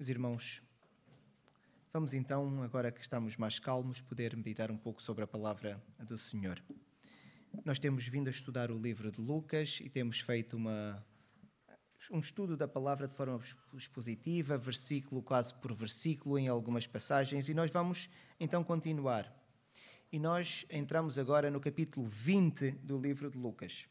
Meus 0.00 0.08
irmãos, 0.08 0.62
vamos 1.92 2.14
então, 2.14 2.62
agora 2.62 2.90
que 2.90 3.02
estamos 3.02 3.36
mais 3.36 3.58
calmos, 3.58 4.00
poder 4.00 4.34
meditar 4.34 4.70
um 4.70 4.78
pouco 4.78 5.02
sobre 5.02 5.24
a 5.24 5.26
palavra 5.26 5.78
do 5.98 6.16
Senhor. 6.16 6.58
Nós 7.66 7.78
temos 7.78 8.08
vindo 8.08 8.28
a 8.28 8.30
estudar 8.30 8.70
o 8.70 8.78
livro 8.78 9.12
de 9.12 9.20
Lucas 9.20 9.78
e 9.82 9.90
temos 9.90 10.18
feito 10.18 10.56
uma, 10.56 11.06
um 12.10 12.18
estudo 12.18 12.56
da 12.56 12.66
palavra 12.66 13.06
de 13.06 13.14
forma 13.14 13.38
expositiva, 13.74 14.56
versículo 14.56 15.22
quase 15.22 15.52
por 15.52 15.74
versículo, 15.74 16.38
em 16.38 16.48
algumas 16.48 16.86
passagens, 16.86 17.50
e 17.50 17.52
nós 17.52 17.70
vamos 17.70 18.08
então 18.40 18.64
continuar. 18.64 19.30
E 20.10 20.18
nós 20.18 20.64
entramos 20.70 21.18
agora 21.18 21.50
no 21.50 21.60
capítulo 21.60 22.06
20 22.06 22.70
do 22.70 22.98
livro 22.98 23.30
de 23.30 23.36
Lucas. 23.36 23.84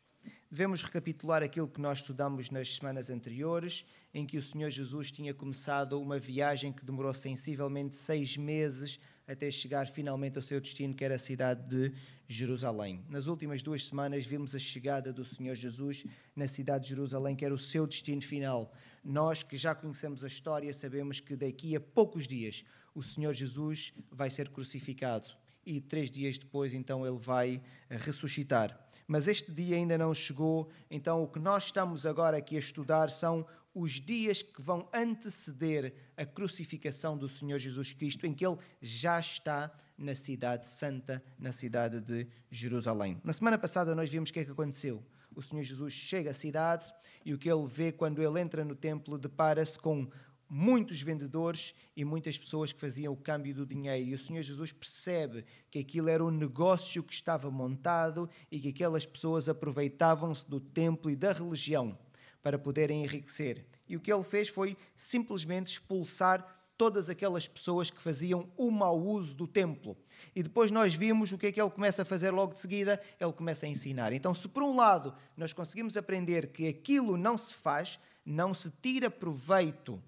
Devemos 0.52 0.82
recapitular 0.82 1.44
aquilo 1.44 1.68
que 1.68 1.80
nós 1.80 2.00
estudamos 2.00 2.50
nas 2.50 2.76
semanas 2.76 3.12
anteriores, 3.12 3.86
em 4.12 4.26
que 4.26 4.36
o 4.36 4.42
Senhor 4.42 4.72
Jesus 4.72 5.12
tinha 5.12 5.32
começado 5.32 6.02
uma 6.02 6.18
viagem 6.18 6.74
que 6.74 6.84
demorou 6.84 7.14
sensivelmente 7.14 7.96
seis 7.96 8.36
meses 8.36 9.00
até 9.28 9.52
chegar 9.52 9.88
finalmente 9.88 10.38
ao 10.38 10.42
seu 10.42 10.60
destino, 10.60 10.96
que 10.96 11.06
era 11.06 11.16
a 11.16 11.20
cidade 11.20 11.68
de 11.68 11.94
Jerusalém. 12.28 13.06
Nas 13.08 13.28
últimas 13.28 13.62
duas 13.62 13.86
semanas 13.86 14.26
vimos 14.26 14.56
a 14.56 14.60
chegada 14.60 15.14
do 15.14 15.24
Senhor 15.24 15.54
Jesus 15.54 16.04
na 16.36 16.48
cidade 16.48 16.86
de 16.86 16.90
Jerusalém, 16.96 17.36
que 17.36 17.46
era 17.46 17.54
o 17.54 17.60
seu 17.60 17.86
destino 17.86 18.24
final. 18.24 18.74
Nós 19.04 19.44
que 19.44 19.56
já 19.56 19.76
conhecemos 19.76 20.24
a 20.24 20.28
história 20.28 20.74
sabemos 20.74 21.20
que 21.20 21.36
daqui 21.36 21.76
a 21.76 21.80
poucos 21.80 22.28
dias 22.28 22.66
o 22.96 23.04
Senhor 23.04 23.36
Jesus 23.36 23.94
vai 24.12 24.32
ser 24.32 24.50
crucificado 24.50 25.30
e 25.64 25.80
três 25.80 26.10
dias 26.10 26.40
depois 26.40 26.74
então 26.74 27.06
ele 27.06 27.20
vai 27.20 27.62
ressuscitar 27.88 28.89
mas 29.10 29.28
este 29.28 29.52
dia 29.52 29.76
ainda 29.76 29.98
não 29.98 30.14
chegou, 30.14 30.70
então 30.88 31.24
o 31.24 31.28
que 31.28 31.40
nós 31.40 31.64
estamos 31.66 32.06
agora 32.06 32.38
aqui 32.38 32.56
a 32.56 32.60
estudar 32.60 33.10
são 33.10 33.44
os 33.74 33.94
dias 33.94 34.44
que 34.44 34.62
vão 34.62 34.88
anteceder 34.94 35.96
a 36.16 36.28
crucificação 36.28 37.18
do 37.18 37.28
Senhor 37.28 37.58
Jesus 37.58 37.92
Cristo, 37.92 38.28
em 38.28 38.36
que 38.36 38.46
ele 38.46 38.60
já 38.80 39.20
está 39.20 39.72
na 39.98 40.14
cidade 40.14 40.68
santa, 40.68 41.24
na 41.40 41.52
cidade 41.52 42.00
de 42.00 42.28
Jerusalém. 42.52 43.20
Na 43.24 43.34
semana 43.34 43.58
passada 43.58 43.96
nós 43.96 44.12
vimos 44.12 44.30
o 44.30 44.34
que 44.34 44.42
é 44.42 44.46
que 44.46 44.52
aconteceu. 44.52 45.04
O 45.36 45.42
Senhor 45.42 45.64
Jesus 45.64 45.92
chega 45.92 46.30
à 46.30 46.34
cidade 46.36 46.94
e 47.26 47.34
o 47.34 47.38
que 47.40 47.52
ele 47.52 47.66
vê 47.68 47.92
quando 47.92 48.22
ele 48.22 48.40
entra 48.40 48.64
no 48.64 48.76
templo 48.76 49.18
depara-se 49.18 49.80
com 49.80 50.08
muitos 50.50 51.02
vendedores 51.02 51.76
e 51.96 52.04
muitas 52.04 52.38
pessoas 52.38 52.74
que 52.74 52.82
faziam 52.82 53.14
o 53.14 53.18
câmbio 53.18 53.54
do 53.54 53.66
dinheiro. 53.66 54.10
E 54.10 54.14
o 54.16 54.20
Senhor 54.20 54.42
Jesus 54.42 54.72
percebe 54.72 55.46
que 55.70 55.80
aquilo 55.80 56.10
era 56.10 56.26
um 56.26 56.32
negócio 56.32 57.04
que 57.04 57.14
estava 57.14 57.52
montado 57.52 58.28
e 58.52 58.60
que 58.60 58.70
aquelas 58.70 59.06
pessoas 59.06 59.48
aproveitavam-se 59.48 60.50
do 60.50 60.60
templo 60.60 61.12
e 61.12 61.16
da 61.16 61.32
religião 61.32 61.98
para 62.42 62.58
poderem 62.58 63.04
enriquecer. 63.04 63.66
E 63.88 63.96
o 63.96 64.00
que 64.00 64.12
ele 64.12 64.24
fez 64.24 64.50
foi 64.50 64.76
simplesmente 64.96 65.68
expulsar 65.68 66.58
todas 66.78 67.10
aquelas 67.10 67.46
pessoas 67.46 67.92
que 67.92 68.02
faziam 68.02 68.50
o 68.56 68.72
mau 68.72 68.98
uso 68.98 69.36
do 69.36 69.46
templo. 69.46 69.98
E 70.34 70.42
depois 70.42 70.72
nós 70.72 70.96
vimos 70.96 71.32
o 71.32 71.38
que 71.38 71.48
é 71.48 71.52
que 71.52 71.62
ele 71.62 71.70
começa 71.70 72.04
a 72.04 72.06
fazer 72.06 72.32
logo 72.32 72.54
de 72.54 72.60
seguida, 72.60 73.02
ele 73.20 73.34
começa 73.34 73.66
a 73.66 73.70
ensinar. 73.70 74.14
Então, 74.14 74.34
se 74.34 74.48
por 74.48 74.64
um 74.64 74.76
lado 74.76 75.14
nós 75.36 75.52
conseguimos 75.52 75.98
aprender 75.98 76.54
que 76.54 76.68
aquilo 76.68 77.18
não 77.18 77.38
se 77.38 77.54
faz, 77.54 78.00
não 78.26 78.54
se 78.54 78.72
tira 78.82 79.12
proveito 79.12 80.02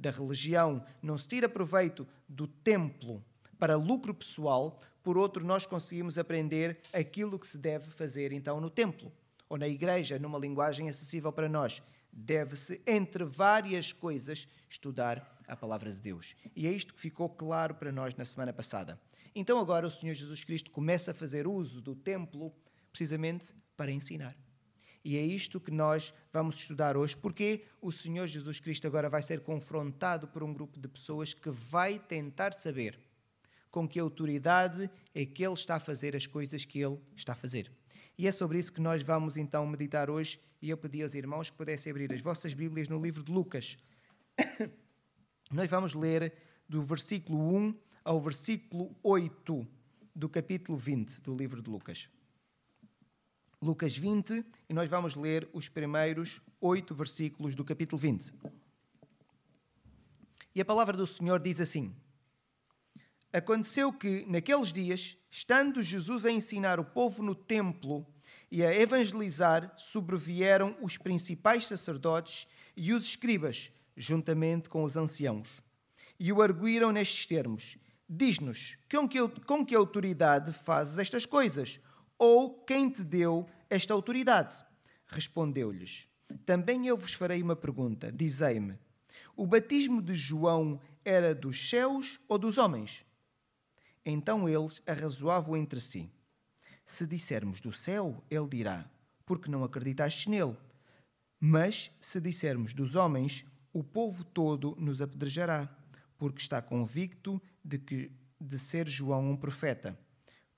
da 0.00 0.10
religião, 0.10 0.82
não 1.02 1.16
se 1.18 1.28
tira 1.28 1.48
proveito 1.48 2.08
do 2.26 2.46
templo 2.48 3.22
para 3.58 3.76
lucro 3.76 4.14
pessoal, 4.14 4.80
por 5.02 5.18
outro, 5.18 5.44
nós 5.44 5.66
conseguimos 5.66 6.18
aprender 6.18 6.80
aquilo 6.92 7.38
que 7.38 7.46
se 7.46 7.58
deve 7.58 7.90
fazer 7.90 8.32
então 8.32 8.60
no 8.60 8.70
templo 8.70 9.12
ou 9.48 9.58
na 9.58 9.68
igreja, 9.68 10.18
numa 10.18 10.38
linguagem 10.38 10.88
acessível 10.88 11.30
para 11.30 11.48
nós. 11.48 11.82
Deve-se, 12.12 12.80
entre 12.86 13.24
várias 13.24 13.92
coisas, 13.92 14.48
estudar 14.68 15.38
a 15.46 15.54
palavra 15.56 15.92
de 15.92 15.98
Deus. 15.98 16.34
E 16.56 16.66
é 16.66 16.72
isto 16.72 16.94
que 16.94 17.00
ficou 17.00 17.28
claro 17.28 17.74
para 17.74 17.92
nós 17.92 18.14
na 18.14 18.24
semana 18.24 18.52
passada. 18.52 18.98
Então, 19.34 19.58
agora, 19.58 19.86
o 19.86 19.90
Senhor 19.90 20.14
Jesus 20.14 20.42
Cristo 20.42 20.70
começa 20.70 21.10
a 21.10 21.14
fazer 21.14 21.46
uso 21.46 21.80
do 21.80 21.94
templo 21.94 22.52
precisamente 22.90 23.52
para 23.76 23.92
ensinar. 23.92 24.36
E 25.04 25.16
é 25.16 25.22
isto 25.22 25.60
que 25.60 25.70
nós 25.70 26.12
vamos 26.32 26.56
estudar 26.56 26.96
hoje, 26.96 27.16
porque 27.16 27.64
o 27.80 27.90
Senhor 27.90 28.26
Jesus 28.26 28.60
Cristo 28.60 28.86
agora 28.86 29.08
vai 29.08 29.22
ser 29.22 29.40
confrontado 29.40 30.28
por 30.28 30.42
um 30.42 30.52
grupo 30.52 30.78
de 30.78 30.88
pessoas 30.88 31.32
que 31.32 31.50
vai 31.50 31.98
tentar 31.98 32.52
saber 32.52 32.98
com 33.70 33.88
que 33.88 33.98
autoridade 33.98 34.90
é 35.14 35.24
que 35.24 35.44
ele 35.44 35.54
está 35.54 35.76
a 35.76 35.80
fazer 35.80 36.16
as 36.16 36.26
coisas 36.26 36.64
que 36.64 36.80
ele 36.80 36.98
está 37.16 37.32
a 37.32 37.36
fazer. 37.36 37.70
E 38.18 38.26
é 38.26 38.32
sobre 38.32 38.58
isso 38.58 38.72
que 38.72 38.80
nós 38.80 39.02
vamos 39.02 39.36
então 39.36 39.66
meditar 39.66 40.10
hoje, 40.10 40.38
e 40.60 40.68
eu 40.68 40.76
pedi 40.76 41.02
aos 41.02 41.14
irmãos 41.14 41.48
que 41.48 41.56
pudessem 41.56 41.90
abrir 41.90 42.12
as 42.12 42.20
vossas 42.20 42.52
Bíblias 42.52 42.88
no 42.88 43.00
livro 43.00 43.22
de 43.22 43.32
Lucas. 43.32 43.78
nós 45.50 45.70
vamos 45.70 45.94
ler 45.94 46.34
do 46.68 46.82
versículo 46.82 47.56
1 47.56 47.74
ao 48.04 48.20
versículo 48.20 48.94
8 49.02 49.66
do 50.14 50.28
capítulo 50.28 50.76
20 50.76 51.20
do 51.22 51.34
livro 51.34 51.62
de 51.62 51.70
Lucas. 51.70 52.10
Lucas 53.62 53.94
20, 53.94 54.42
e 54.70 54.72
nós 54.72 54.88
vamos 54.88 55.14
ler 55.14 55.46
os 55.52 55.68
primeiros 55.68 56.40
oito 56.62 56.94
versículos 56.94 57.54
do 57.54 57.62
capítulo 57.62 58.00
20. 58.00 58.32
E 60.54 60.62
a 60.62 60.64
palavra 60.64 60.96
do 60.96 61.06
Senhor 61.06 61.38
diz 61.38 61.60
assim: 61.60 61.94
Aconteceu 63.30 63.92
que, 63.92 64.24
naqueles 64.26 64.72
dias, 64.72 65.18
estando 65.30 65.82
Jesus 65.82 66.24
a 66.24 66.32
ensinar 66.32 66.80
o 66.80 66.84
povo 66.86 67.22
no 67.22 67.34
templo 67.34 68.06
e 68.50 68.64
a 68.64 68.74
evangelizar, 68.74 69.74
sobrevieram 69.76 70.74
os 70.80 70.96
principais 70.96 71.66
sacerdotes 71.66 72.48
e 72.74 72.94
os 72.94 73.04
escribas, 73.04 73.70
juntamente 73.94 74.70
com 74.70 74.84
os 74.84 74.96
anciãos. 74.96 75.62
E 76.18 76.32
o 76.32 76.40
arguíram 76.40 76.92
nestes 76.92 77.26
termos: 77.26 77.76
Diz-nos, 78.08 78.78
com 78.90 79.06
que, 79.06 79.28
com 79.44 79.66
que 79.66 79.74
autoridade 79.74 80.50
fazes 80.50 80.98
estas 80.98 81.26
coisas? 81.26 81.78
Ou 82.22 82.52
quem 82.52 82.90
te 82.90 83.02
deu 83.02 83.48
esta 83.70 83.94
autoridade? 83.94 84.62
Respondeu-lhes: 85.06 86.06
Também 86.44 86.86
eu 86.86 86.94
vos 86.94 87.14
farei 87.14 87.42
uma 87.42 87.56
pergunta. 87.56 88.12
Dizei-me: 88.12 88.78
O 89.34 89.46
batismo 89.46 90.02
de 90.02 90.12
João 90.12 90.78
era 91.02 91.34
dos 91.34 91.70
céus 91.70 92.20
ou 92.28 92.36
dos 92.36 92.58
homens? 92.58 93.06
Então 94.04 94.46
eles 94.46 94.82
arrazoavam 94.86 95.56
entre 95.56 95.80
si. 95.80 96.12
Se 96.84 97.06
dissermos 97.06 97.58
do 97.58 97.72
céu, 97.72 98.22
ele 98.30 98.48
dirá: 98.48 98.84
Porque 99.24 99.50
não 99.50 99.64
acreditastes 99.64 100.26
nele? 100.26 100.58
Mas 101.40 101.90
se 101.98 102.20
dissermos 102.20 102.74
dos 102.74 102.96
homens, 102.96 103.46
o 103.72 103.82
povo 103.82 104.24
todo 104.24 104.76
nos 104.78 105.00
apedrejará, 105.00 105.74
porque 106.18 106.42
está 106.42 106.60
convicto 106.60 107.40
de 107.64 107.78
que 107.78 108.12
de 108.38 108.58
ser 108.58 108.86
João 108.86 109.30
um 109.30 109.36
profeta. 109.38 109.98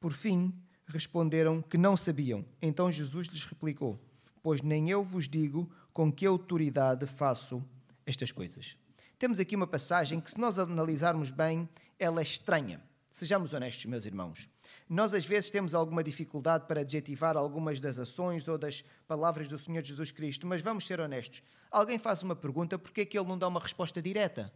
Por 0.00 0.12
fim, 0.12 0.52
responderam 0.86 1.62
que 1.62 1.78
não 1.78 1.96
sabiam. 1.96 2.44
Então 2.60 2.90
Jesus 2.90 3.28
lhes 3.28 3.44
replicou: 3.44 3.98
Pois 4.42 4.62
nem 4.62 4.90
eu 4.90 5.02
vos 5.02 5.28
digo 5.28 5.70
com 5.92 6.12
que 6.12 6.26
autoridade 6.26 7.06
faço 7.06 7.64
estas 8.06 8.32
coisas. 8.32 8.76
Temos 9.18 9.38
aqui 9.38 9.54
uma 9.54 9.66
passagem 9.66 10.20
que, 10.20 10.30
se 10.30 10.40
nós 10.40 10.58
analisarmos 10.58 11.30
bem, 11.30 11.68
ela 11.98 12.20
é 12.20 12.22
estranha. 12.24 12.82
Sejamos 13.10 13.52
honestos, 13.52 13.84
meus 13.84 14.06
irmãos. 14.06 14.48
Nós 14.88 15.14
às 15.14 15.24
vezes 15.24 15.50
temos 15.50 15.74
alguma 15.74 16.02
dificuldade 16.02 16.66
para 16.66 16.80
adjetivar 16.80 17.36
algumas 17.36 17.78
das 17.78 17.98
ações 17.98 18.48
ou 18.48 18.58
das 18.58 18.82
palavras 19.06 19.46
do 19.48 19.56
Senhor 19.56 19.84
Jesus 19.84 20.10
Cristo, 20.10 20.46
mas 20.46 20.60
vamos 20.60 20.86
ser 20.86 20.98
honestos. 20.98 21.42
Alguém 21.70 21.98
faz 21.98 22.22
uma 22.22 22.34
pergunta, 22.34 22.78
por 22.78 22.90
que 22.90 23.02
é 23.02 23.04
que 23.04 23.18
ele 23.18 23.28
não 23.28 23.38
dá 23.38 23.46
uma 23.48 23.60
resposta 23.60 24.02
direta? 24.02 24.52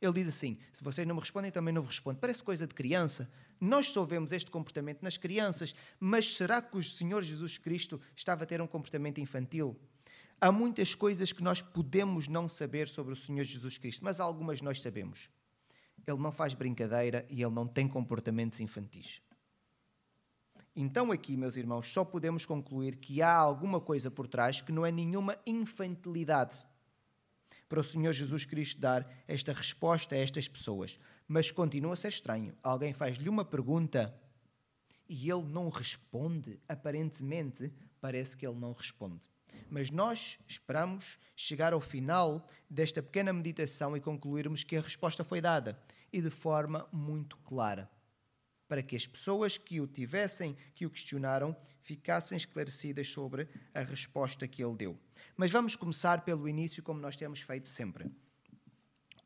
Ele 0.00 0.12
diz 0.12 0.28
assim: 0.28 0.58
se 0.72 0.82
vocês 0.82 1.06
não 1.06 1.14
me 1.14 1.20
respondem, 1.20 1.50
também 1.50 1.72
não 1.72 1.82
vos 1.82 1.92
respondo. 1.92 2.18
Parece 2.18 2.42
coisa 2.42 2.66
de 2.66 2.74
criança. 2.74 3.30
Nós 3.60 3.88
só 3.88 4.04
vemos 4.04 4.32
este 4.32 4.50
comportamento 4.50 5.02
nas 5.02 5.16
crianças, 5.16 5.74
mas 5.98 6.36
será 6.36 6.60
que 6.60 6.76
o 6.76 6.82
Senhor 6.82 7.22
Jesus 7.22 7.58
Cristo 7.58 8.00
estava 8.16 8.44
a 8.44 8.46
ter 8.46 8.60
um 8.60 8.66
comportamento 8.66 9.20
infantil? 9.20 9.78
Há 10.40 10.52
muitas 10.52 10.94
coisas 10.94 11.32
que 11.32 11.42
nós 11.42 11.62
podemos 11.62 12.28
não 12.28 12.48
saber 12.48 12.88
sobre 12.88 13.12
o 13.12 13.16
Senhor 13.16 13.44
Jesus 13.44 13.78
Cristo, 13.78 14.04
mas 14.04 14.20
algumas 14.20 14.60
nós 14.60 14.80
sabemos. 14.82 15.30
Ele 16.06 16.18
não 16.18 16.32
faz 16.32 16.54
brincadeira 16.54 17.24
e 17.30 17.42
ele 17.42 17.54
não 17.54 17.66
tem 17.66 17.88
comportamentos 17.88 18.60
infantis. 18.60 19.22
Então, 20.76 21.12
aqui, 21.12 21.36
meus 21.36 21.56
irmãos, 21.56 21.92
só 21.92 22.04
podemos 22.04 22.44
concluir 22.44 22.96
que 22.96 23.22
há 23.22 23.32
alguma 23.32 23.80
coisa 23.80 24.10
por 24.10 24.26
trás 24.26 24.60
que 24.60 24.72
não 24.72 24.84
é 24.84 24.90
nenhuma 24.90 25.38
infantilidade 25.46 26.66
para 27.68 27.80
o 27.80 27.84
Senhor 27.84 28.12
Jesus 28.12 28.44
Cristo 28.44 28.80
dar 28.80 29.08
esta 29.26 29.52
resposta 29.52 30.14
a 30.14 30.18
estas 30.18 30.48
pessoas. 30.48 30.98
Mas 31.26 31.50
continua 31.50 31.94
a 31.94 31.96
ser 31.96 32.08
estranho. 32.08 32.56
Alguém 32.62 32.92
faz-lhe 32.92 33.28
uma 33.28 33.44
pergunta 33.44 34.14
e 35.08 35.30
ele 35.30 35.44
não 35.44 35.68
responde. 35.68 36.60
Aparentemente, 36.68 37.72
parece 38.00 38.36
que 38.36 38.46
ele 38.46 38.58
não 38.58 38.72
responde. 38.72 39.28
Mas 39.70 39.90
nós 39.90 40.38
esperamos 40.46 41.18
chegar 41.36 41.72
ao 41.72 41.80
final 41.80 42.46
desta 42.68 43.02
pequena 43.02 43.32
meditação 43.32 43.96
e 43.96 44.00
concluirmos 44.00 44.64
que 44.64 44.76
a 44.76 44.80
resposta 44.80 45.24
foi 45.24 45.40
dada 45.40 45.80
e 46.12 46.20
de 46.20 46.30
forma 46.30 46.86
muito 46.92 47.36
clara, 47.38 47.90
para 48.68 48.82
que 48.82 48.94
as 48.94 49.06
pessoas 49.06 49.58
que 49.58 49.80
o 49.80 49.86
tivessem, 49.86 50.56
que 50.74 50.86
o 50.86 50.90
questionaram, 50.90 51.56
ficassem 51.82 52.36
esclarecidas 52.36 53.08
sobre 53.08 53.48
a 53.74 53.80
resposta 53.80 54.46
que 54.48 54.62
ele 54.62 54.76
deu. 54.76 54.98
Mas 55.36 55.50
vamos 55.50 55.76
começar 55.76 56.24
pelo 56.24 56.48
início, 56.48 56.82
como 56.82 57.00
nós 57.00 57.16
temos 57.16 57.40
feito 57.40 57.68
sempre. 57.68 58.10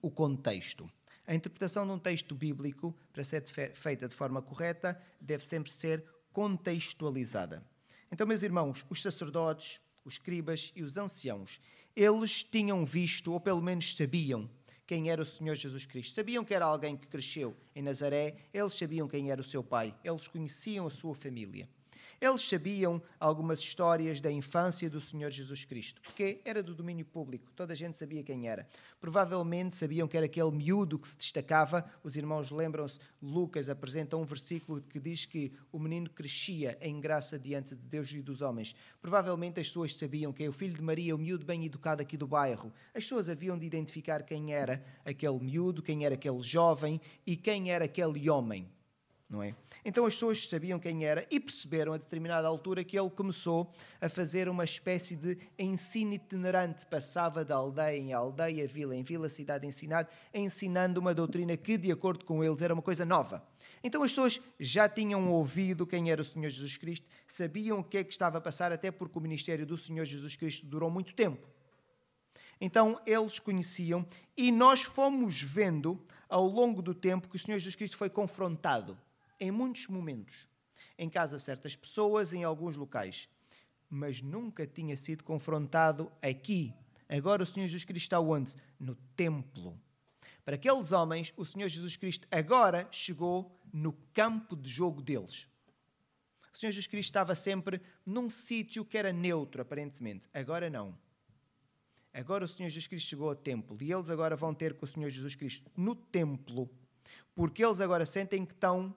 O 0.01 0.11
contexto. 0.11 0.91
A 1.29 1.35
interpretação 1.35 1.87
de 1.87 1.93
um 1.93 1.99
texto 1.99 2.35
bíblico, 2.35 2.97
para 3.13 3.23
ser 3.23 3.45
feita 3.75 4.09
de 4.09 4.15
forma 4.15 4.41
correta, 4.41 4.99
deve 5.21 5.45
sempre 5.45 5.71
ser 5.71 6.03
contextualizada. 6.33 7.63
Então, 8.11 8.27
meus 8.27 8.43
irmãos, 8.43 8.87
os 8.89 9.03
sacerdotes, 9.03 9.79
os 10.07 10.15
escribas 10.15 10.73
e 10.75 10.83
os 10.83 10.97
anciãos, 10.97 11.61
eles 11.95 12.43
tinham 12.43 12.83
visto, 12.83 13.31
ou 13.31 13.39
pelo 13.39 13.61
menos 13.61 13.95
sabiam, 13.95 14.49
quem 14.87 15.11
era 15.11 15.21
o 15.21 15.27
Senhor 15.27 15.55
Jesus 15.55 15.85
Cristo. 15.85 16.15
Sabiam 16.15 16.43
que 16.43 16.55
era 16.55 16.65
alguém 16.65 16.97
que 16.97 17.07
cresceu 17.07 17.55
em 17.77 17.83
Nazaré, 17.83 18.49
eles 18.51 18.73
sabiam 18.73 19.07
quem 19.07 19.31
era 19.31 19.43
o 19.43 19.45
seu 19.45 19.63
pai, 19.63 19.95
eles 20.03 20.27
conheciam 20.29 20.87
a 20.87 20.91
sua 20.91 21.15
família. 21.15 21.69
Eles 22.21 22.43
sabiam 22.49 23.01
algumas 23.21 23.61
histórias 23.61 24.21
da 24.21 24.29
infância 24.29 24.91
do 24.91 25.01
Senhor 25.01 25.31
Jesus 25.31 25.65
Cristo, 25.65 26.03
porque 26.03 26.41
era 26.45 26.61
do 26.65 26.75
domínio 26.75 27.07
público, 27.07 27.53
toda 27.55 27.75
a 27.75 27.77
gente 27.77 27.97
sabia 27.97 28.25
quem 28.25 28.49
era. 28.49 28.67
Provavelmente 29.01 29.77
sabiam 29.77 30.09
que 30.09 30.17
era 30.17 30.27
aquele 30.27 30.51
miúdo 30.51 30.99
que 30.99 31.07
se 31.07 31.17
destacava. 31.17 31.89
Os 32.03 32.17
irmãos 32.17 32.51
lembram-se, 32.51 32.99
Lucas 33.23 33.71
apresenta 33.71 34.17
um 34.17 34.25
versículo 34.25 34.83
que 34.83 34.99
diz 34.99 35.27
que 35.27 35.53
o 35.71 35.79
menino 35.79 36.11
crescia 36.11 36.77
em 36.81 37.01
graça 37.01 37.39
diante 37.39 37.77
de 37.77 37.83
Deus 37.83 38.11
e 38.11 38.21
dos 38.21 38.43
homens. 38.43 38.75
Provavelmente 39.01 39.61
as 39.61 39.69
pessoas 39.69 39.97
sabiam 39.97 40.33
que 40.33 40.43
é 40.43 40.49
o 40.49 40.53
filho 40.53 40.75
de 40.75 40.83
Maria, 40.83 41.15
o 41.15 41.19
miúdo 41.19 41.47
bem 41.47 41.65
educado 41.65 42.03
aqui 42.03 42.17
do 42.17 42.27
bairro. 42.27 42.73
As 42.89 43.05
pessoas 43.05 43.29
haviam 43.29 43.57
de 43.57 43.65
identificar 43.65 44.25
quem 44.25 44.53
era 44.53 44.85
aquele 45.05 45.39
miúdo, 45.39 45.85
quem 45.85 46.05
era 46.05 46.17
aquele 46.17 46.43
jovem 46.43 47.01
e 47.25 47.37
quem 47.37 47.71
era 47.71 47.85
aquele 47.85 48.29
homem 48.29 48.69
não 49.29 49.43
é? 49.43 49.55
Então 49.85 50.07
as 50.07 50.15
pessoas 50.15 50.49
sabiam 50.49 50.79
quem 50.79 51.05
era 51.05 51.27
e 51.31 51.39
perceberam 51.39 51.93
a 51.93 51.99
determinada 51.99 52.49
altura 52.49 52.83
que 52.83 52.99
ele 52.99 53.11
começou 53.11 53.71
a 54.01 54.09
fazer 54.09 54.49
uma 54.49 54.65
espécie 54.65 55.17
de 55.17 55.37
ensino 55.59 56.15
itinerante, 56.15 56.87
passava 56.87 57.45
de 57.45 57.53
aldeia 57.53 57.99
em 57.99 58.13
aldeia, 58.13 58.67
vila 58.67 58.97
em 58.97 59.03
vila, 59.03 59.29
cidade 59.29 59.67
em 59.67 59.71
cidade, 59.71 60.09
ensinando 60.33 60.99
uma 60.99 61.13
doutrina 61.13 61.57
que, 61.59 61.77
de 61.77 61.93
acordo 61.93 62.25
com 62.25 62.43
eles, 62.43 62.63
era 62.63 62.73
uma 62.73 62.83
coisa 62.83 63.05
nova. 63.05 63.47
Então 63.85 64.03
as 64.03 64.13
pessoas 64.13 64.41
já 64.59 64.89
tinham 64.89 65.29
ouvido 65.29 65.87
quem 65.87 66.11
era 66.11 66.23
o 66.23 66.25
Senhor 66.25 66.49
Jesus 66.49 66.79
Cristo, 66.79 67.07
sabiam 67.27 67.81
o 67.81 67.85
que 67.85 67.99
é 67.99 68.05
que 68.05 68.13
estava 68.13 68.39
a 68.39 68.41
passar, 68.41 68.73
até 68.73 68.91
porque 68.91 69.19
o 69.19 69.21
ministério 69.23 69.67
do 69.67 69.77
Senhor 69.77 70.07
Jesus 70.07 70.37
Cristo 70.37 70.65
durou 70.65 70.91
muito 70.91 71.15
tempo. 71.15 71.47
Então 72.59 72.99
eles 73.07 73.39
conheciam 73.39 74.07
e 74.37 74.51
nós 74.51 74.83
fomos 74.83 75.41
vendo 75.43 76.03
ao 76.29 76.47
longo 76.47 76.81
do 76.81 76.95
tempo 76.95 77.29
que 77.29 77.37
o 77.37 77.39
Senhor 77.39 77.59
Jesus 77.59 77.77
Cristo 77.77 77.97
foi 77.97 78.11
confrontado 78.11 78.99
em 79.41 79.51
muitos 79.51 79.87
momentos, 79.87 80.49
em 80.97 81.09
casa 81.09 81.39
certas 81.39 81.77
pessoas, 81.77 82.33
em 82.33 82.45
alguns 82.45 82.77
locais, 82.77 83.29
mas 83.89 84.21
nunca 84.21 84.67
tinha 84.67 84.97
sido 84.97 85.25
confrontado 85.25 86.11
aqui. 86.21 86.75
Agora 87.09 87.43
o 87.43 87.47
Senhor 87.47 87.67
Jesus 87.67 87.85
Cristo 87.85 88.05
está 88.05 88.21
onde? 88.21 88.55
No 88.79 88.95
templo. 89.17 89.81
Para 90.45 90.57
aqueles 90.57 90.93
homens, 90.93 91.33
o 91.37 91.45
Senhor 91.45 91.69
Jesus 91.69 91.97
Cristo 91.97 92.27
agora 92.31 92.89
chegou 92.91 93.61
no 93.73 93.93
campo 94.13 94.57
de 94.57 94.71
jogo 94.71 95.03
deles. 95.03 95.47
O 96.53 96.59
Senhor 96.59 96.73
Jesus 96.73 96.87
Cristo 96.87 97.11
estava 97.11 97.35
sempre 97.35 97.81
num 98.05 98.29
sítio 98.29 98.85
que 98.85 98.99
era 98.99 99.13
neutro, 99.13 99.63
aparentemente. 99.63 100.29
Agora 100.35 100.69
não. 100.69 100.97
Agora 102.13 102.45
o 102.45 102.49
Senhor 102.49 102.69
Jesus 102.69 102.87
Cristo 102.87 103.11
chegou 103.11 103.29
ao 103.29 103.37
templo 103.37 103.77
e 103.81 103.93
eles 103.93 104.11
agora 104.11 104.35
vão 104.35 104.53
ter 104.53 104.75
com 104.75 104.85
o 104.85 104.89
Senhor 104.89 105.09
Jesus 105.09 105.35
Cristo 105.35 105.71
no 105.77 105.95
templo, 105.95 106.69
porque 107.35 107.65
eles 107.65 107.81
agora 107.81 108.05
sentem 108.05 108.45
que 108.45 108.55
estão 108.55 108.97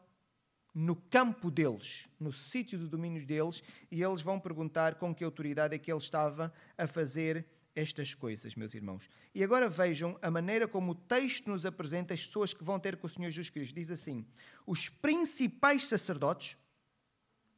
no 0.73 0.95
campo 0.95 1.51
deles, 1.51 2.07
no 2.19 2.31
sítio 2.31 2.79
de 2.79 2.87
domínio 2.87 3.25
deles, 3.25 3.61
e 3.91 4.01
eles 4.01 4.21
vão 4.21 4.39
perguntar 4.39 4.95
com 4.95 5.13
que 5.13 5.23
autoridade 5.23 5.75
é 5.75 5.77
que 5.77 5.91
ele 5.91 5.99
estava 5.99 6.53
a 6.77 6.87
fazer 6.87 7.45
estas 7.75 8.13
coisas, 8.13 8.55
meus 8.55 8.73
irmãos. 8.73 9.09
E 9.33 9.43
agora 9.43 9.69
vejam 9.69 10.17
a 10.21 10.29
maneira 10.29 10.67
como 10.67 10.91
o 10.91 10.95
texto 10.95 11.49
nos 11.49 11.65
apresenta 11.65 12.13
as 12.13 12.25
pessoas 12.25 12.53
que 12.53 12.63
vão 12.63 12.79
ter 12.79 12.97
com 12.97 13.07
o 13.07 13.09
Senhor 13.09 13.29
Jesus 13.29 13.49
Cristo. 13.49 13.75
Diz 13.75 13.91
assim: 13.91 14.25
os 14.65 14.89
principais 14.89 15.85
sacerdotes, 15.85 16.57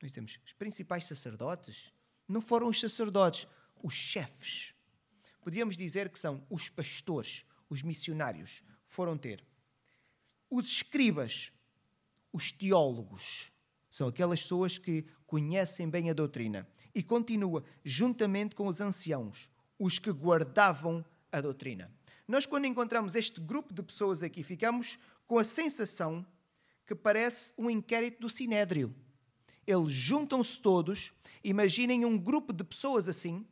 nós 0.02 0.12
dizemos, 0.12 0.40
os 0.46 0.54
principais 0.54 1.06
sacerdotes 1.06 1.92
não 2.28 2.42
foram 2.42 2.68
os 2.68 2.80
sacerdotes, 2.80 3.48
os 3.82 3.94
chefes. 3.94 4.74
Podíamos 5.42 5.76
dizer 5.76 6.10
que 6.10 6.20
são 6.20 6.46
os 6.50 6.70
pastores, 6.70 7.46
os 7.70 7.82
missionários, 7.82 8.64
foram 8.86 9.18
ter. 9.18 9.44
Os 10.50 10.68
escribas, 10.68 11.52
os 12.34 12.52
teólogos. 12.52 13.52
São 13.90 14.08
aquelas 14.08 14.42
pessoas 14.42 14.80
que 14.80 15.06
conhecem 15.28 15.88
bem 15.88 16.10
a 16.10 16.14
doutrina. 16.14 16.68
E 16.94 17.04
continua, 17.04 17.64
juntamente 17.84 18.56
com 18.56 18.68
os 18.68 18.82
anciãos, 18.82 19.50
os 19.80 20.00
que 20.00 20.12
guardavam 20.12 21.06
a 21.32 21.40
doutrina. 21.40 21.92
Nós, 22.28 22.46
quando 22.46 22.66
encontramos 22.66 23.16
este 23.16 23.40
grupo 23.40 23.74
de 23.74 23.84
pessoas 23.84 24.24
aqui, 24.24 24.44
ficamos 24.44 24.98
com 25.28 25.38
a 25.38 25.44
sensação 25.44 26.26
que 26.86 26.96
parece 26.96 27.54
um 27.58 27.70
inquérito 27.70 28.22
do 28.22 28.30
Sinédrio. 28.30 28.94
Eles 29.66 29.92
juntam-se 29.92 30.62
todos, 30.62 31.14
imaginem 31.44 32.04
um 32.04 32.18
grupo 32.18 32.52
de 32.52 32.64
pessoas 32.64 33.08
assim, 33.08 33.46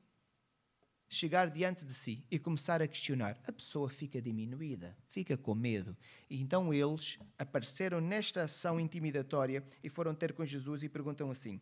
chegar 1.12 1.50
diante 1.50 1.84
de 1.84 1.94
si 1.94 2.26
e 2.32 2.40
começar 2.40 2.82
a 2.82 2.88
questionar, 2.88 3.38
a 3.46 3.52
pessoa 3.52 3.90
fica 3.90 4.22
diminuída, 4.22 4.98
fica 5.10 5.38
com 5.38 5.54
medo. 5.54 5.96
E 6.30 6.42
então 6.42 6.74
eles 6.74 7.20
apareceram 7.38 8.00
nesta 8.00 8.44
ação 8.44 8.80
intimidatória 8.80 9.62
e 9.84 9.90
foram 9.90 10.16
ter 10.16 10.32
com 10.32 10.46
Jesus 10.46 10.84
e 10.84 10.90
perguntam 10.90 11.30
assim: 11.30 11.60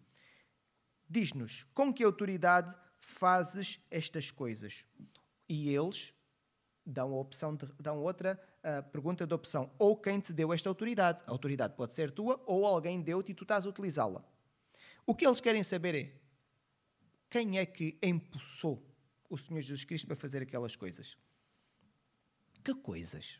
Diz-nos, 1.10 1.64
com 1.74 1.92
que 1.92 2.04
autoridade 2.04 2.74
fazes 3.00 3.80
estas 3.90 4.30
coisas? 4.30 4.86
E 5.50 5.74
eles 5.74 6.14
dão, 6.86 7.12
a 7.12 7.20
opção 7.20 7.56
de, 7.56 7.66
dão 7.80 7.98
outra 7.98 8.40
uh, 8.60 8.88
pergunta 8.92 9.26
de 9.26 9.34
opção: 9.34 9.72
ou 9.80 9.98
quem 9.98 10.20
te 10.20 10.32
deu 10.32 10.54
esta 10.54 10.70
autoridade? 10.70 11.24
A 11.26 11.32
autoridade 11.32 11.74
pode 11.76 11.96
ser 11.96 12.12
tua 12.12 12.40
ou 12.46 12.68
alguém 12.68 13.02
deu-te 13.02 13.32
e 13.32 13.36
tu 13.36 13.46
estás 13.46 13.66
a 13.66 13.70
utilizá-la. 13.70 14.24
O 15.08 15.16
que 15.16 15.26
eles 15.26 15.42
querem 15.42 15.64
saber 15.64 15.96
é 15.96 16.20
quem 17.28 17.58
é 17.58 17.66
que 17.66 17.98
empossou 18.04 18.89
o 19.30 19.38
Senhor 19.38 19.62
Jesus 19.62 19.86
Cristo 19.86 20.08
para 20.08 20.16
fazer 20.16 20.42
aquelas 20.42 20.76
coisas. 20.76 21.16
Que 22.64 22.74
coisas? 22.74 23.40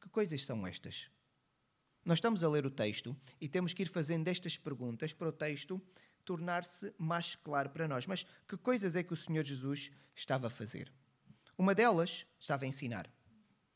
Que 0.00 0.08
coisas 0.08 0.46
são 0.46 0.66
estas? 0.66 1.10
Nós 2.04 2.18
estamos 2.18 2.42
a 2.42 2.48
ler 2.48 2.64
o 2.64 2.70
texto 2.70 3.14
e 3.40 3.48
temos 3.48 3.74
que 3.74 3.82
ir 3.82 3.88
fazendo 3.88 4.26
estas 4.28 4.56
perguntas 4.56 5.12
para 5.12 5.28
o 5.28 5.32
texto 5.32 5.82
tornar-se 6.24 6.94
mais 6.96 7.34
claro 7.34 7.70
para 7.70 7.88
nós. 7.88 8.06
Mas 8.06 8.24
que 8.48 8.56
coisas 8.56 8.96
é 8.96 9.02
que 9.02 9.12
o 9.12 9.16
Senhor 9.16 9.44
Jesus 9.44 9.90
estava 10.14 10.46
a 10.46 10.50
fazer? 10.50 10.90
Uma 11.58 11.74
delas 11.74 12.26
estava 12.38 12.64
a 12.64 12.68
ensinar. 12.68 13.12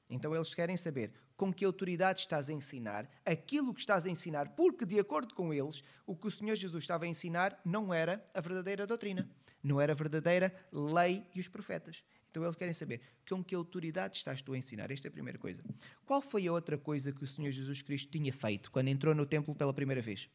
Então 0.08 0.35
eles 0.35 0.55
querem 0.55 0.76
saber 0.76 1.12
com 1.37 1.52
que 1.52 1.64
autoridade 1.64 2.21
estás 2.21 2.49
a 2.49 2.52
ensinar 2.52 3.11
aquilo 3.25 3.75
que 3.75 3.80
estás 3.80 4.07
a 4.07 4.11
ensinar, 4.11 4.50
porque, 4.50 4.87
de 4.87 5.00
acordo 5.00 5.35
com 5.35 5.52
eles, 5.52 5.83
o 6.07 6.14
que 6.14 6.28
o 6.28 6.30
Senhor 6.30 6.54
Jesus 6.54 6.85
estava 6.85 7.04
a 7.04 7.09
ensinar 7.09 7.61
não 7.64 7.92
era 7.92 8.25
a 8.33 8.40
verdadeira 8.40 8.87
doutrina 8.87 9.28
não 9.64 9.80
era 9.80 9.94
verdadeira 9.94 10.54
lei 10.71 11.26
e 11.35 11.40
os 11.40 11.49
profetas. 11.49 12.04
Então 12.30 12.44
eles 12.44 12.56
querem 12.56 12.75
saber 12.75 13.00
com 13.28 13.42
que 13.42 13.54
autoridade 13.54 14.16
estás 14.16 14.42
tu 14.42 14.52
a 14.52 14.59
ensinar? 14.59 14.90
Esta 14.90 15.06
é 15.06 15.09
a 15.09 15.12
primeira 15.12 15.38
coisa. 15.38 15.62
Qual 16.04 16.21
foi 16.21 16.47
a 16.47 16.52
outra 16.52 16.76
coisa 16.76 17.12
que 17.12 17.25
o 17.25 17.26
Senhor 17.26 17.50
Jesus 17.50 17.80
Cristo 17.80 18.11
tinha 18.11 18.33
feito 18.33 18.71
quando 18.71 18.88
entrou 18.88 19.14
no 19.14 19.25
templo 19.25 19.54
pela 19.54 19.73
primeira 19.73 20.02
vez? 20.02 20.28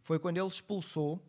Foi 0.00 0.18
quando 0.18 0.38
ele 0.38 0.48
expulsou 0.48 1.24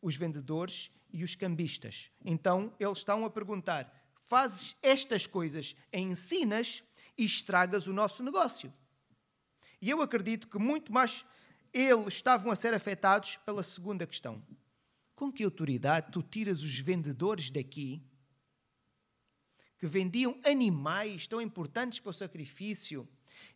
os 0.00 0.16
vendedores 0.16 0.90
e 1.12 1.24
os 1.24 1.34
cambistas. 1.34 2.10
Então 2.24 2.72
eles 2.78 2.98
estão 2.98 3.24
a 3.24 3.30
perguntar: 3.30 3.92
fazes 4.22 4.76
estas 4.82 5.26
coisas, 5.26 5.74
ensinas 5.92 6.82
e 7.16 7.24
estragas 7.24 7.86
o 7.86 7.92
nosso 7.92 8.22
negócio. 8.22 8.72
E 9.80 9.90
eu 9.90 10.00
acredito 10.00 10.46
que 10.46 10.58
muito 10.58 10.92
mais 10.92 11.24
eles 11.72 12.14
estavam 12.14 12.52
a 12.52 12.56
ser 12.56 12.74
afetados 12.74 13.36
pela 13.38 13.62
segunda 13.62 14.06
questão. 14.06 14.42
Com 15.14 15.32
que 15.32 15.44
autoridade 15.44 16.10
tu 16.10 16.22
tiras 16.22 16.62
os 16.62 16.78
vendedores 16.78 17.50
daqui 17.50 18.02
que 19.78 19.86
vendiam 19.86 20.40
animais 20.44 21.26
tão 21.26 21.40
importantes 21.40 22.00
para 22.00 22.10
o 22.10 22.14
sacrifício? 22.14 23.08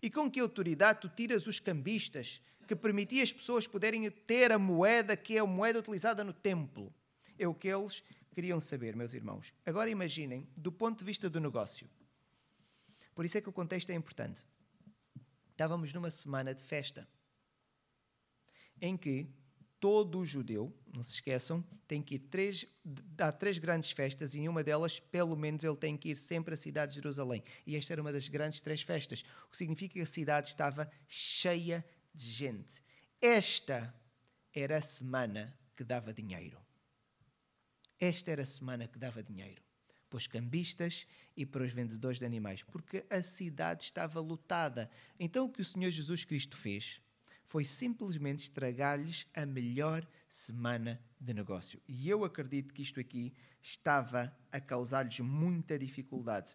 E 0.03 0.11
com 0.11 0.31
que 0.31 0.41
autoridade 0.41 1.01
tu 1.01 1.09
tiras 1.09 1.47
os 1.47 1.61
cambistas 1.61 2.41
que 2.67 2.75
permitiam 2.75 3.23
as 3.23 3.33
pessoas 3.33 3.67
poderem 3.67 4.11
ter 4.11 4.51
a 4.51 4.59
moeda 4.59 5.17
que 5.17 5.37
é 5.37 5.41
a 5.41 5.47
moeda 5.47 5.79
utilizada 5.79 6.25
no 6.25 6.33
templo? 6.33 6.93
É 7.39 7.47
o 7.47 7.55
que 7.55 7.69
eles 7.69 8.03
queriam 8.35 8.61
saber, 8.61 8.97
meus 8.97 9.15
irmãos. 9.15 9.55
Agora 9.65 9.89
imaginem, 9.89 10.47
do 10.57 10.71
ponto 10.73 10.99
de 10.99 11.05
vista 11.05 11.31
do 11.31 11.41
negócio. 11.41 11.89
Por 13.15 13.25
isso 13.25 13.39
é 13.39 13.41
que 13.41 13.49
o 13.49 13.53
contexto 13.53 13.91
é 13.91 13.95
importante. 13.95 14.45
Estávamos 15.51 15.93
numa 15.93 16.11
semana 16.11 16.55
de 16.55 16.63
festa 16.63 17.09
em 18.81 18.97
que 18.97 19.27
todo 19.81 20.25
judeu, 20.25 20.75
não 20.95 21.03
se 21.03 21.15
esqueçam, 21.15 21.65
tem 21.87 22.03
que 22.03 22.17
ir 22.17 22.19
três, 22.21 22.67
há 23.19 23.31
três 23.31 23.59
grandes 23.59 23.91
festas 23.91 24.35
e 24.35 24.41
em 24.41 24.49
uma 24.49 24.65
delas, 24.65 24.99
pelo 24.99 25.37
menos, 25.37 25.63
ele 25.63 25.77
tem 25.77 25.97
que 25.97 26.11
ir 26.11 26.17
sempre 26.17 26.55
à 26.55 26.57
cidade 26.57 26.93
de 26.93 26.97
Jerusalém. 26.97 27.43
E 27.67 27.77
esta 27.77 27.93
era 27.93 28.03
uma 28.03 28.13
das 28.13 28.29
grandes 28.29 28.61
três 28.61 28.83
festas, 28.83 29.23
o 29.47 29.51
que 29.51 29.57
significa 29.57 29.95
que 29.95 30.01
a 30.01 30.07
cidade 30.07 30.49
estava 30.49 30.91
cheia 31.07 31.85
de 32.15 32.31
gente. 32.31 32.83
Esta 33.21 33.95
era 34.53 34.79
a 34.79 34.83
semana 34.83 35.57
que 35.77 35.85
dava 35.85 36.13
dinheiro. 36.13 36.59
Esta 38.01 38.31
era 38.31 38.43
a 38.43 38.47
semana 38.47 38.89
que 38.89 38.99
dava 38.99 39.23
dinheiro. 39.23 39.63
para 40.09 40.17
os 40.19 40.27
cambistas 40.27 41.07
e 41.37 41.45
para 41.45 41.65
os 41.65 41.73
vendedores 41.73 42.19
de 42.19 42.25
animais, 42.25 42.63
porque 42.63 43.05
a 43.11 43.23
cidade 43.23 43.85
estava 43.85 44.21
lotada. 44.21 44.91
Então 45.19 45.47
o 45.47 45.51
que 45.51 45.61
o 45.61 45.65
Senhor 45.65 45.91
Jesus 45.91 46.25
Cristo 46.25 46.57
fez 46.57 47.01
foi 47.57 47.65
simplesmente 47.65 48.41
estragar-lhes 48.41 49.27
a 49.35 49.47
melhor 49.47 50.07
semana 50.29 51.01
de 51.19 51.33
negócio. 51.33 51.81
E 51.89 52.07
eu 52.07 52.23
acredito 52.23 52.75
que 52.75 52.83
isto 52.83 53.01
aqui 53.01 53.33
estava 53.63 54.31
a 54.53 54.61
causar-lhes 54.61 55.21
muita 55.21 55.79
dificuldade. 55.79 56.55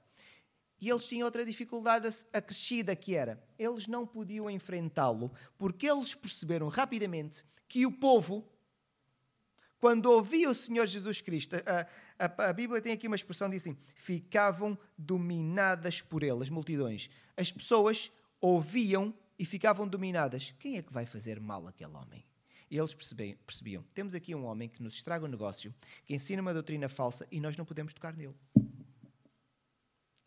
E 0.79 0.87
eles 0.87 1.07
tinham 1.07 1.25
outra 1.25 1.43
dificuldade 1.43 2.07
acrescida, 2.31 2.95
que 2.95 3.15
era, 3.15 3.43
eles 3.57 3.87
não 3.87 4.05
podiam 4.05 4.47
enfrentá-lo, 4.47 5.33
porque 5.57 5.89
eles 5.89 6.13
perceberam 6.13 6.67
rapidamente 6.67 7.43
que 7.67 7.83
o 7.83 7.91
povo, 7.91 8.47
quando 9.79 10.05
ouvia 10.05 10.51
o 10.51 10.53
Senhor 10.53 10.85
Jesus 10.85 11.19
Cristo, 11.19 11.55
a, 11.65 12.27
a, 12.27 12.49
a 12.49 12.53
Bíblia 12.53 12.79
tem 12.79 12.93
aqui 12.93 13.07
uma 13.07 13.15
expressão, 13.15 13.49
diz 13.49 13.63
assim, 13.63 13.75
ficavam 13.95 14.77
dominadas 14.95 15.99
por 15.99 16.21
ele, 16.21 16.43
as 16.43 16.49
multidões. 16.51 17.09
As 17.35 17.51
pessoas 17.51 18.11
ouviam 18.39 19.11
e 19.41 19.45
ficavam 19.45 19.87
dominadas. 19.87 20.53
Quem 20.59 20.77
é 20.77 20.83
que 20.83 20.93
vai 20.93 21.03
fazer 21.03 21.39
mal 21.39 21.67
àquele 21.67 21.95
homem? 21.95 22.23
E 22.69 22.77
eles 22.77 22.93
percebiam, 22.93 23.83
temos 23.91 24.13
aqui 24.13 24.35
um 24.35 24.45
homem 24.45 24.69
que 24.69 24.83
nos 24.83 24.93
estraga 24.93 25.25
o 25.25 25.27
negócio, 25.27 25.73
que 26.05 26.13
ensina 26.13 26.43
uma 26.43 26.53
doutrina 26.53 26.87
falsa 26.87 27.27
e 27.31 27.39
nós 27.39 27.57
não 27.57 27.65
podemos 27.65 27.91
tocar 27.91 28.15
nele. 28.15 28.35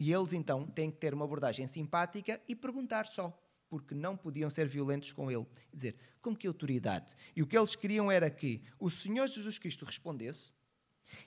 E 0.00 0.12
eles 0.12 0.32
então 0.32 0.66
têm 0.66 0.90
que 0.90 0.96
ter 0.96 1.14
uma 1.14 1.24
abordagem 1.24 1.64
simpática 1.68 2.42
e 2.48 2.56
perguntar 2.56 3.06
só, 3.06 3.32
porque 3.68 3.94
não 3.94 4.16
podiam 4.16 4.50
ser 4.50 4.66
violentos 4.66 5.12
com 5.12 5.30
ele. 5.30 5.46
E 5.72 5.76
dizer, 5.76 5.96
com 6.20 6.34
que 6.34 6.48
autoridade? 6.48 7.14
E 7.36 7.40
o 7.40 7.46
que 7.46 7.56
eles 7.56 7.76
queriam 7.76 8.10
era 8.10 8.28
que 8.28 8.62
o 8.80 8.90
Senhor 8.90 9.28
Jesus 9.28 9.60
Cristo 9.60 9.84
respondesse 9.84 10.50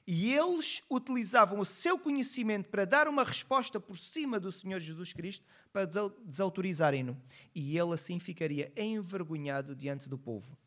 e 0.05 0.33
eles 0.33 0.83
utilizavam 0.89 1.59
o 1.59 1.65
seu 1.65 1.97
conhecimento 1.99 2.69
para 2.69 2.85
dar 2.85 3.07
uma 3.07 3.23
resposta 3.23 3.79
por 3.79 3.97
cima 3.97 4.39
do 4.39 4.51
Senhor 4.51 4.79
Jesus 4.79 5.13
Cristo 5.13 5.45
para 5.71 5.85
desautorizarem-no. 6.25 7.19
E 7.53 7.77
ele 7.77 7.93
assim 7.93 8.19
ficaria 8.19 8.71
envergonhado 8.75 9.75
diante 9.75 10.09
do 10.09 10.17
povo. 10.17 10.57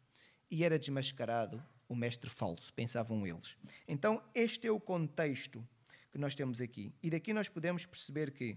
E 0.51 0.65
era 0.65 0.79
desmascarado 0.79 1.63
o 1.89 1.95
mestre 1.95 2.31
falso, 2.31 2.73
pensavam 2.73 3.27
eles. 3.27 3.57
Então, 3.87 4.23
este 4.35 4.67
é 4.67 4.71
o 4.71 4.79
contexto 4.79 5.67
que 6.13 6.19
nós 6.19 6.35
temos 6.35 6.61
aqui. 6.61 6.93
E 7.03 7.11
daqui 7.11 7.33
nós 7.33 7.49
podemos 7.49 7.85
perceber 7.85 8.31
que 8.31 8.57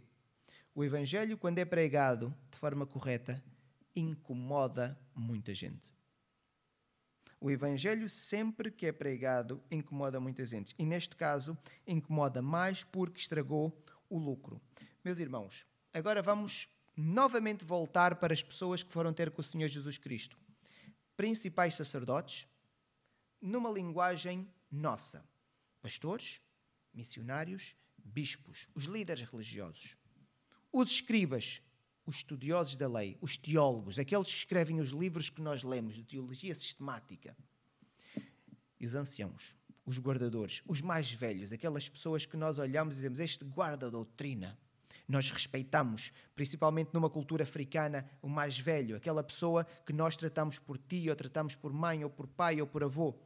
o 0.76 0.84
Evangelho, 0.84 1.38
quando 1.38 1.60
é 1.60 1.66
pregado 1.66 2.34
de 2.52 2.58
forma 2.58 2.86
correta, 2.86 3.44
incomoda 3.96 5.00
muita 5.16 5.54
gente. 5.54 5.94
O 7.44 7.52
Evangelho, 7.52 8.08
sempre 8.08 8.72
que 8.72 8.86
é 8.86 8.92
pregado, 8.94 9.62
incomoda 9.70 10.18
muita 10.18 10.46
gente. 10.46 10.74
E 10.80 10.86
neste 10.86 11.14
caso, 11.14 11.58
incomoda 11.86 12.42
mais 12.42 12.86
porque 12.86 13.20
estragou 13.20 13.78
o 14.10 14.18
lucro. 14.18 14.62
Meus 15.04 15.20
irmãos, 15.20 15.68
agora 15.94 16.22
vamos 16.22 16.70
novamente 16.96 17.66
voltar 17.66 18.16
para 18.16 18.34
as 18.34 18.42
pessoas 18.42 18.82
que 18.82 18.94
foram 18.94 19.12
ter 19.12 19.30
com 19.30 19.42
o 19.42 19.44
Senhor 19.44 19.68
Jesus 19.68 19.98
Cristo. 19.98 20.38
Principais 21.18 21.76
sacerdotes, 21.76 22.48
numa 23.42 23.70
linguagem 23.70 24.50
nossa. 24.72 25.22
Pastores, 25.82 26.42
missionários, 26.94 27.76
bispos, 27.98 28.70
os 28.74 28.86
líderes 28.86 29.30
religiosos, 29.30 29.98
os 30.72 30.92
escribas, 30.92 31.62
os 32.06 32.18
estudiosos 32.18 32.76
da 32.76 32.88
lei, 32.88 33.18
os 33.22 33.38
teólogos, 33.38 33.98
aqueles 33.98 34.28
que 34.28 34.38
escrevem 34.40 34.80
os 34.80 34.90
livros 34.90 35.30
que 35.30 35.42
nós 35.42 35.64
lemos 35.64 35.96
de 35.96 36.04
teologia 36.04 36.54
sistemática, 36.54 37.36
e 38.80 38.86
os 38.86 38.96
anciãos, 38.96 39.56
os 39.86 39.98
guardadores, 39.98 40.62
os 40.68 40.82
mais 40.82 41.12
velhos, 41.12 41.54
aquelas 41.54 41.88
pessoas 41.88 42.26
que 42.26 42.36
nós 42.36 42.60
olhamos 42.60 42.96
e 42.96 42.98
dizemos: 42.98 43.20
Este 43.20 43.46
guarda 43.46 43.90
doutrina. 43.90 44.58
Nós 45.08 45.30
respeitamos, 45.30 46.14
principalmente 46.34 46.92
numa 46.94 47.10
cultura 47.10 47.44
africana, 47.44 48.10
o 48.22 48.28
mais 48.30 48.58
velho, 48.58 48.96
aquela 48.96 49.22
pessoa 49.22 49.66
que 49.86 49.92
nós 49.92 50.16
tratamos 50.16 50.60
por 50.60 50.78
tio, 50.78 51.12
ou 51.12 51.16
tratamos 51.16 51.56
por 51.56 51.74
mãe, 51.74 52.04
ou 52.04 52.10
por 52.10 52.26
pai, 52.26 52.62
ou 52.62 52.68
por 52.68 52.84
avô 52.84 53.18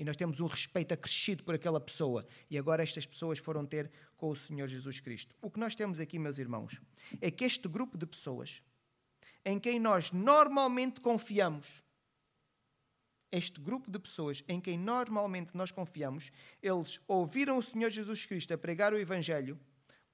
e 0.00 0.04
nós 0.04 0.16
temos 0.16 0.40
um 0.40 0.46
respeito 0.46 0.94
acrescido 0.94 1.44
por 1.44 1.54
aquela 1.54 1.78
pessoa. 1.78 2.26
E 2.48 2.56
agora 2.56 2.82
estas 2.82 3.04
pessoas 3.04 3.38
foram 3.38 3.66
ter 3.66 3.90
com 4.16 4.30
o 4.30 4.34
Senhor 4.34 4.66
Jesus 4.66 4.98
Cristo. 4.98 5.36
O 5.42 5.50
que 5.50 5.60
nós 5.60 5.74
temos 5.74 6.00
aqui, 6.00 6.18
meus 6.18 6.38
irmãos, 6.38 6.80
é 7.20 7.30
que 7.30 7.44
este 7.44 7.68
grupo 7.68 7.98
de 7.98 8.06
pessoas 8.06 8.62
em 9.44 9.58
quem 9.58 9.78
nós 9.78 10.10
normalmente 10.10 11.02
confiamos, 11.02 11.84
este 13.30 13.60
grupo 13.60 13.90
de 13.90 13.98
pessoas 13.98 14.42
em 14.48 14.58
quem 14.58 14.78
normalmente 14.78 15.54
nós 15.54 15.70
confiamos, 15.70 16.32
eles 16.62 16.98
ouviram 17.06 17.58
o 17.58 17.62
Senhor 17.62 17.90
Jesus 17.90 18.24
Cristo 18.24 18.54
a 18.54 18.58
pregar 18.58 18.94
o 18.94 18.98
Evangelho 18.98 19.60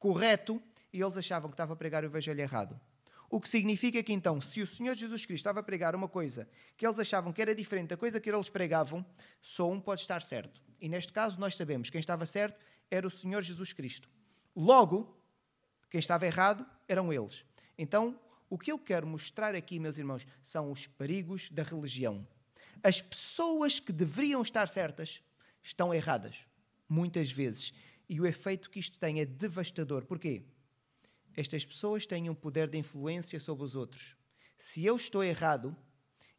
correto 0.01 0.61
e 0.93 1.01
eles 1.01 1.17
achavam 1.17 1.49
que 1.49 1.55
estava 1.55 1.75
a 1.75 1.77
pregar 1.77 2.03
o 2.03 2.07
Evangelho 2.07 2.41
errado. 2.41 2.81
O 3.29 3.41
que 3.41 3.49
significa 3.49 4.03
que 4.03 4.13
então, 4.13 4.41
se 4.41 4.61
o 4.63 4.67
Senhor 4.67 4.95
Jesus 4.95 5.27
Cristo 5.27 5.43
estava 5.43 5.61
a 5.61 5.63
pregar 5.63 5.95
uma 5.95 6.09
coisa 6.09 6.49
que 6.77 6.87
eles 6.87 6.99
achavam 6.99 7.33
que 7.33 7.43
era 7.43 7.55
diferente 7.55 7.89
da 7.89 7.97
coisa 7.97 8.21
que 8.21 8.31
eles 8.31 8.49
pregavam, 8.49 9.05
só 9.43 9.71
um 9.71 9.81
pode 9.81 10.03
estar 10.03 10.23
certo. 10.23 10.61
E 10.81 10.89
neste 10.89 11.13
caso, 11.13 11.41
nós 11.41 11.57
sabemos 11.57 11.91
quem 11.91 11.99
estava 11.99 12.27
certo 12.27 12.59
era 12.91 13.07
o 13.07 13.11
Senhor 13.11 13.43
Jesus 13.43 13.73
Cristo. 13.73 14.09
Logo, 14.55 15.17
quem 15.91 15.99
estava 15.99 16.27
errado 16.27 16.67
eram 16.89 17.13
eles. 17.13 17.45
Então, 17.77 18.19
o 18.49 18.57
que 18.59 18.71
eu 18.71 18.79
quero 18.79 19.07
mostrar 19.07 19.55
aqui, 19.55 19.79
meus 19.79 19.99
irmãos, 19.99 20.27
são 20.43 20.71
os 20.71 20.87
perigos 20.87 21.51
da 21.51 21.63
religião. 21.63 22.27
As 22.83 23.01
pessoas 23.01 23.81
que 23.81 23.93
deveriam 23.93 24.43
estar 24.43 24.69
certas 24.69 25.21
estão 25.63 25.93
erradas, 25.93 26.37
muitas 26.89 27.33
vezes. 27.33 27.73
E 28.09 28.21
o 28.21 28.27
efeito 28.27 28.71
que 28.71 28.79
isto 28.79 28.99
tem 28.99 29.21
é 29.21 29.25
devastador. 29.25 30.05
Porquê? 30.05 30.45
Estas 31.37 31.65
pessoas 31.65 32.07
têm 32.07 32.31
um 32.31 32.35
poder 32.35 32.69
de 32.69 32.79
influência 32.79 33.39
sobre 33.39 33.65
os 33.65 33.77
outros. 33.77 34.17
Se 34.59 34.85
eu 34.85 34.97
estou 34.97 35.23
errado, 35.23 35.77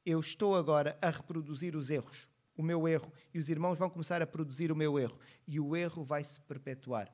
eu 0.03 0.19
estou 0.19 0.55
agora 0.55 0.97
a 1.01 1.09
reproduzir 1.09 1.75
os 1.75 1.91
erros, 1.91 2.27
o 2.55 2.63
meu 2.63 2.87
erro, 2.87 3.13
e 3.31 3.37
os 3.37 3.47
irmãos 3.47 3.77
vão 3.77 3.89
começar 3.89 4.21
a 4.21 4.27
produzir 4.27 4.71
o 4.71 4.75
meu 4.75 4.97
erro, 4.97 5.19
e 5.47 5.59
o 5.59 5.75
erro 5.75 6.03
vai 6.03 6.23
se 6.23 6.39
perpetuar. 6.39 7.13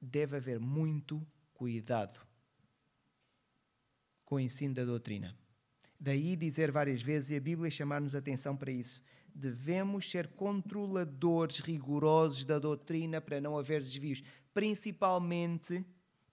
Deve 0.00 0.36
haver 0.36 0.60
muito 0.60 1.26
cuidado 1.52 2.20
com 4.24 4.36
o 4.36 4.40
ensino 4.40 4.74
da 4.74 4.84
doutrina. 4.84 5.36
Daí 5.98 6.36
dizer 6.36 6.70
várias 6.70 7.02
vezes, 7.02 7.30
e 7.30 7.36
a 7.36 7.40
Bíblia 7.40 7.70
chamar-nos 7.70 8.14
atenção 8.14 8.56
para 8.56 8.70
isso, 8.70 9.02
devemos 9.34 10.08
ser 10.08 10.28
controladores 10.28 11.58
rigorosos 11.58 12.44
da 12.44 12.58
doutrina 12.58 13.20
para 13.20 13.40
não 13.40 13.58
haver 13.58 13.82
desvios, 13.82 14.22
principalmente 14.54 15.84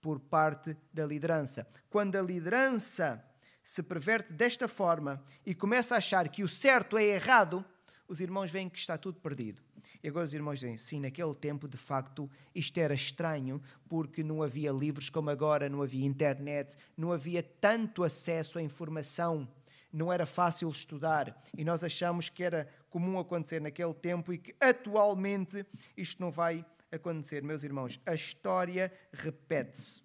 por 0.07 0.21
parte 0.21 0.73
da 0.93 1.05
liderança. 1.05 1.67
Quando 1.89 2.15
a 2.15 2.21
liderança 2.21 3.21
se 3.61 3.83
perverte 3.83 4.31
desta 4.31 4.65
forma 4.65 5.21
e 5.45 5.53
começa 5.53 5.95
a 5.95 5.97
achar 5.97 6.29
que 6.29 6.45
o 6.45 6.47
certo 6.47 6.97
é 6.97 7.03
errado, 7.03 7.65
os 8.07 8.21
irmãos 8.21 8.49
veem 8.49 8.69
que 8.69 8.79
está 8.79 8.97
tudo 8.97 9.19
perdido. 9.19 9.61
E 10.01 10.07
agora 10.07 10.23
os 10.23 10.33
irmãos 10.33 10.61
dizem: 10.61 10.77
sim, 10.77 11.01
naquele 11.01 11.35
tempo 11.35 11.67
de 11.67 11.75
facto 11.75 12.31
isto 12.55 12.77
era 12.77 12.93
estranho, 12.93 13.61
porque 13.89 14.23
não 14.23 14.41
havia 14.41 14.71
livros 14.71 15.09
como 15.09 15.29
agora, 15.29 15.67
não 15.67 15.81
havia 15.81 16.05
internet, 16.05 16.77
não 16.95 17.11
havia 17.11 17.43
tanto 17.43 18.01
acesso 18.01 18.59
à 18.59 18.61
informação, 18.61 19.45
não 19.91 20.13
era 20.13 20.25
fácil 20.25 20.69
estudar. 20.69 21.37
E 21.57 21.65
nós 21.65 21.83
achamos 21.83 22.29
que 22.29 22.45
era 22.45 22.69
comum 22.89 23.19
acontecer 23.19 23.59
naquele 23.59 23.93
tempo 23.93 24.31
e 24.31 24.37
que 24.37 24.55
atualmente 24.57 25.65
isto 25.97 26.21
não 26.21 26.31
vai 26.31 26.65
acontecer, 26.91 27.43
meus 27.43 27.63
irmãos. 27.63 27.99
A 28.05 28.13
história 28.13 28.91
repete-se. 29.11 30.01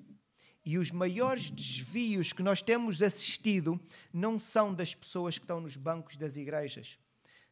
E 0.64 0.78
os 0.78 0.90
maiores 0.90 1.50
desvios 1.50 2.32
que 2.32 2.42
nós 2.42 2.62
temos 2.62 3.02
assistido 3.02 3.80
não 4.12 4.38
são 4.38 4.72
das 4.72 4.94
pessoas 4.94 5.36
que 5.36 5.44
estão 5.44 5.60
nos 5.60 5.76
bancos 5.76 6.16
das 6.16 6.36
igrejas. 6.36 6.98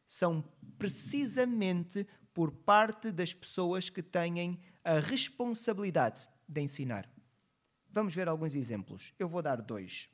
São 0.07 0.41
precisamente 0.77 2.07
por 2.33 2.51
parte 2.51 3.11
das 3.11 3.33
pessoas 3.33 3.89
que 3.89 4.01
têm 4.01 4.59
a 4.83 4.99
responsabilidade 4.99 6.27
de 6.47 6.61
ensinar. 6.61 7.09
Vamos 7.89 8.15
ver 8.15 8.29
alguns 8.29 8.55
exemplos. 8.55 9.13
Eu 9.19 9.27
vou 9.27 9.41
dar 9.41 9.61
dois. 9.61 10.09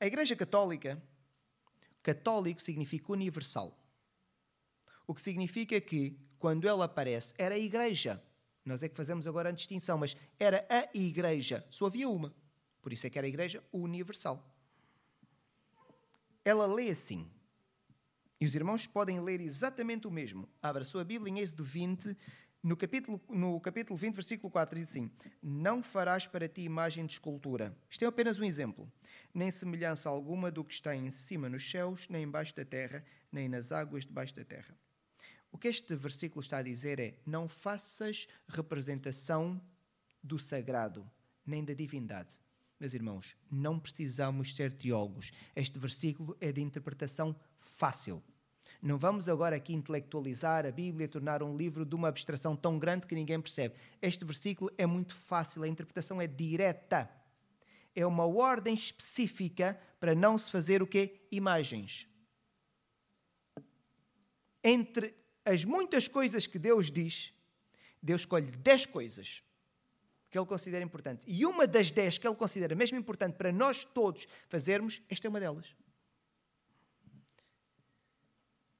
A 0.00 0.06
Igreja 0.06 0.34
Católica, 0.34 1.02
católico 2.02 2.62
significa 2.62 3.12
universal. 3.12 3.78
O 5.06 5.14
que 5.14 5.20
significa 5.20 5.80
que 5.80 6.18
quando 6.38 6.66
ela 6.66 6.84
aparece, 6.84 7.34
era 7.38 7.54
a 7.54 7.58
igreja. 7.58 8.22
Nós 8.64 8.82
é 8.82 8.88
que 8.88 8.96
fazemos 8.96 9.26
agora 9.26 9.48
a 9.48 9.52
distinção, 9.52 9.96
mas 9.96 10.16
era 10.38 10.66
a 10.68 10.88
igreja. 10.92 11.64
Só 11.70 11.86
havia 11.86 12.08
uma. 12.08 12.34
Por 12.82 12.92
isso 12.92 13.06
é 13.06 13.10
que 13.10 13.18
era 13.18 13.26
a 13.26 13.28
igreja 13.28 13.62
universal. 13.72 14.44
Ela 16.44 16.66
lê 16.66 16.90
assim. 16.90 17.30
E 18.40 18.46
os 18.46 18.54
irmãos 18.54 18.86
podem 18.86 19.20
ler 19.20 19.40
exatamente 19.40 20.06
o 20.06 20.10
mesmo. 20.10 20.48
Abra 20.60 20.82
a 20.82 20.84
sua 20.84 21.04
Bíblia 21.04 21.32
em 21.32 21.38
Êxodo 21.38 21.64
20, 21.64 22.16
no 22.66 22.76
capítulo, 22.76 23.20
no 23.28 23.60
capítulo 23.60 23.96
20, 23.96 24.14
versículo 24.14 24.50
4, 24.50 24.78
diz 24.78 24.90
assim: 24.90 25.08
Não 25.40 25.84
farás 25.84 26.26
para 26.26 26.48
ti 26.48 26.62
imagem 26.62 27.06
de 27.06 27.12
escultura. 27.12 27.76
Isto 27.88 28.04
é 28.04 28.08
apenas 28.08 28.40
um 28.40 28.44
exemplo. 28.44 28.90
Nem 29.32 29.52
semelhança 29.52 30.08
alguma 30.08 30.50
do 30.50 30.64
que 30.64 30.74
está 30.74 30.94
em 30.94 31.08
cima 31.12 31.48
nos 31.48 31.70
céus, 31.70 32.08
nem 32.08 32.24
embaixo 32.24 32.56
da 32.56 32.64
terra, 32.64 33.04
nem 33.30 33.48
nas 33.48 33.70
águas 33.70 34.04
debaixo 34.04 34.34
da 34.34 34.44
terra. 34.44 34.76
O 35.56 35.58
que 35.58 35.68
este 35.68 35.96
versículo 35.96 36.42
está 36.42 36.58
a 36.58 36.62
dizer 36.62 37.00
é: 37.00 37.14
não 37.24 37.48
faças 37.48 38.28
representação 38.46 39.58
do 40.22 40.38
sagrado, 40.38 41.10
nem 41.46 41.64
da 41.64 41.72
divindade. 41.72 42.38
Meus 42.78 42.92
irmãos, 42.92 43.34
não 43.50 43.80
precisamos 43.80 44.54
ser 44.54 44.70
teólogos. 44.70 45.32
Este 45.56 45.78
versículo 45.78 46.36
é 46.42 46.52
de 46.52 46.60
interpretação 46.60 47.34
fácil. 47.58 48.22
Não 48.82 48.98
vamos 48.98 49.30
agora 49.30 49.56
aqui 49.56 49.72
intelectualizar 49.72 50.66
a 50.66 50.70
Bíblia, 50.70 51.08
tornar 51.08 51.42
um 51.42 51.56
livro 51.56 51.86
de 51.86 51.94
uma 51.94 52.08
abstração 52.08 52.54
tão 52.54 52.78
grande 52.78 53.06
que 53.06 53.14
ninguém 53.14 53.40
percebe. 53.40 53.76
Este 54.02 54.26
versículo 54.26 54.70
é 54.76 54.84
muito 54.84 55.14
fácil, 55.14 55.62
a 55.62 55.68
interpretação 55.68 56.20
é 56.20 56.26
direta. 56.26 57.10
É 57.94 58.04
uma 58.04 58.26
ordem 58.26 58.74
específica 58.74 59.80
para 59.98 60.14
não 60.14 60.36
se 60.36 60.50
fazer 60.50 60.82
o 60.82 60.86
quê? 60.86 61.26
Imagens. 61.32 62.06
Entre 64.62 65.24
as 65.46 65.64
muitas 65.64 66.08
coisas 66.08 66.46
que 66.46 66.58
Deus 66.58 66.90
diz, 66.90 67.32
Deus 68.02 68.22
escolhe 68.22 68.50
10 68.50 68.86
coisas 68.86 69.42
que 70.28 70.36
ele 70.36 70.44
considera 70.44 70.84
importantes. 70.84 71.24
E 71.28 71.46
uma 71.46 71.68
das 71.68 71.92
10 71.92 72.18
que 72.18 72.26
ele 72.26 72.34
considera 72.34 72.74
mesmo 72.74 72.98
importante 72.98 73.36
para 73.36 73.52
nós 73.52 73.84
todos 73.84 74.26
fazermos, 74.48 75.00
esta 75.08 75.28
é 75.28 75.30
uma 75.30 75.38
delas. 75.38 75.74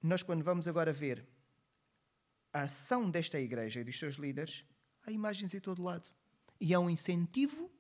Nós, 0.03 0.25
quando 0.25 0.43
vamos 0.43 0.67
agora 0.67 0.93
ver 0.93 1.25
a 2.53 2.63
ação 2.63 3.09
desta 3.09 3.39
igreja 3.39 3.81
e 3.81 3.85
dos 3.85 3.99
seus 3.99 4.17
líderes, 4.17 4.65
há 5.05 5.13
imagens 5.13 5.55
em 5.55 5.61
todo 5.61 5.83
lado. 5.83 6.11
E 6.61 6.75
há 6.75 6.81
um 6.81 6.91
incentivo 6.91 7.71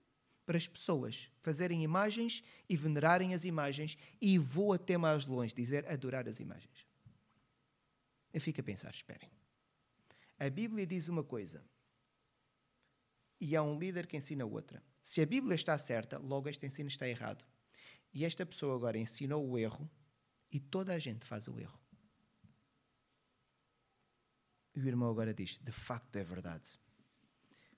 para 0.44 0.56
as 0.56 0.68
pessoas 0.68 1.28
fazerem 1.42 1.82
imagens 1.82 2.44
e 2.68 2.76
venerarem 2.76 3.34
as 3.34 3.44
imagens, 3.44 3.98
e 4.20 4.38
vou 4.38 4.72
até 4.72 4.96
mais 4.96 5.26
longe 5.26 5.52
dizer 5.52 5.84
adorar 5.88 6.28
as 6.28 6.38
imagens. 6.38 6.85
Eu 8.36 8.40
fico 8.42 8.60
a 8.60 8.62
pensar, 8.62 8.90
esperem. 8.90 9.30
A 10.38 10.50
Bíblia 10.50 10.86
diz 10.86 11.08
uma 11.08 11.24
coisa 11.24 11.64
e 13.40 13.56
há 13.56 13.62
um 13.62 13.78
líder 13.78 14.06
que 14.06 14.14
ensina 14.14 14.44
outra. 14.44 14.82
Se 15.02 15.22
a 15.22 15.26
Bíblia 15.26 15.54
está 15.54 15.78
certa, 15.78 16.18
logo 16.18 16.46
este 16.50 16.66
ensino 16.66 16.90
está 16.90 17.08
errado. 17.08 17.46
E 18.12 18.26
esta 18.26 18.44
pessoa 18.44 18.76
agora 18.76 18.98
ensinou 18.98 19.48
o 19.48 19.56
erro 19.56 19.90
e 20.52 20.60
toda 20.60 20.92
a 20.92 20.98
gente 20.98 21.24
faz 21.24 21.48
o 21.48 21.58
erro. 21.58 21.80
E 24.74 24.80
o 24.80 24.86
irmão 24.86 25.10
agora 25.10 25.32
diz: 25.32 25.56
de 25.56 25.72
facto 25.72 26.16
é 26.16 26.22
verdade. 26.22 26.78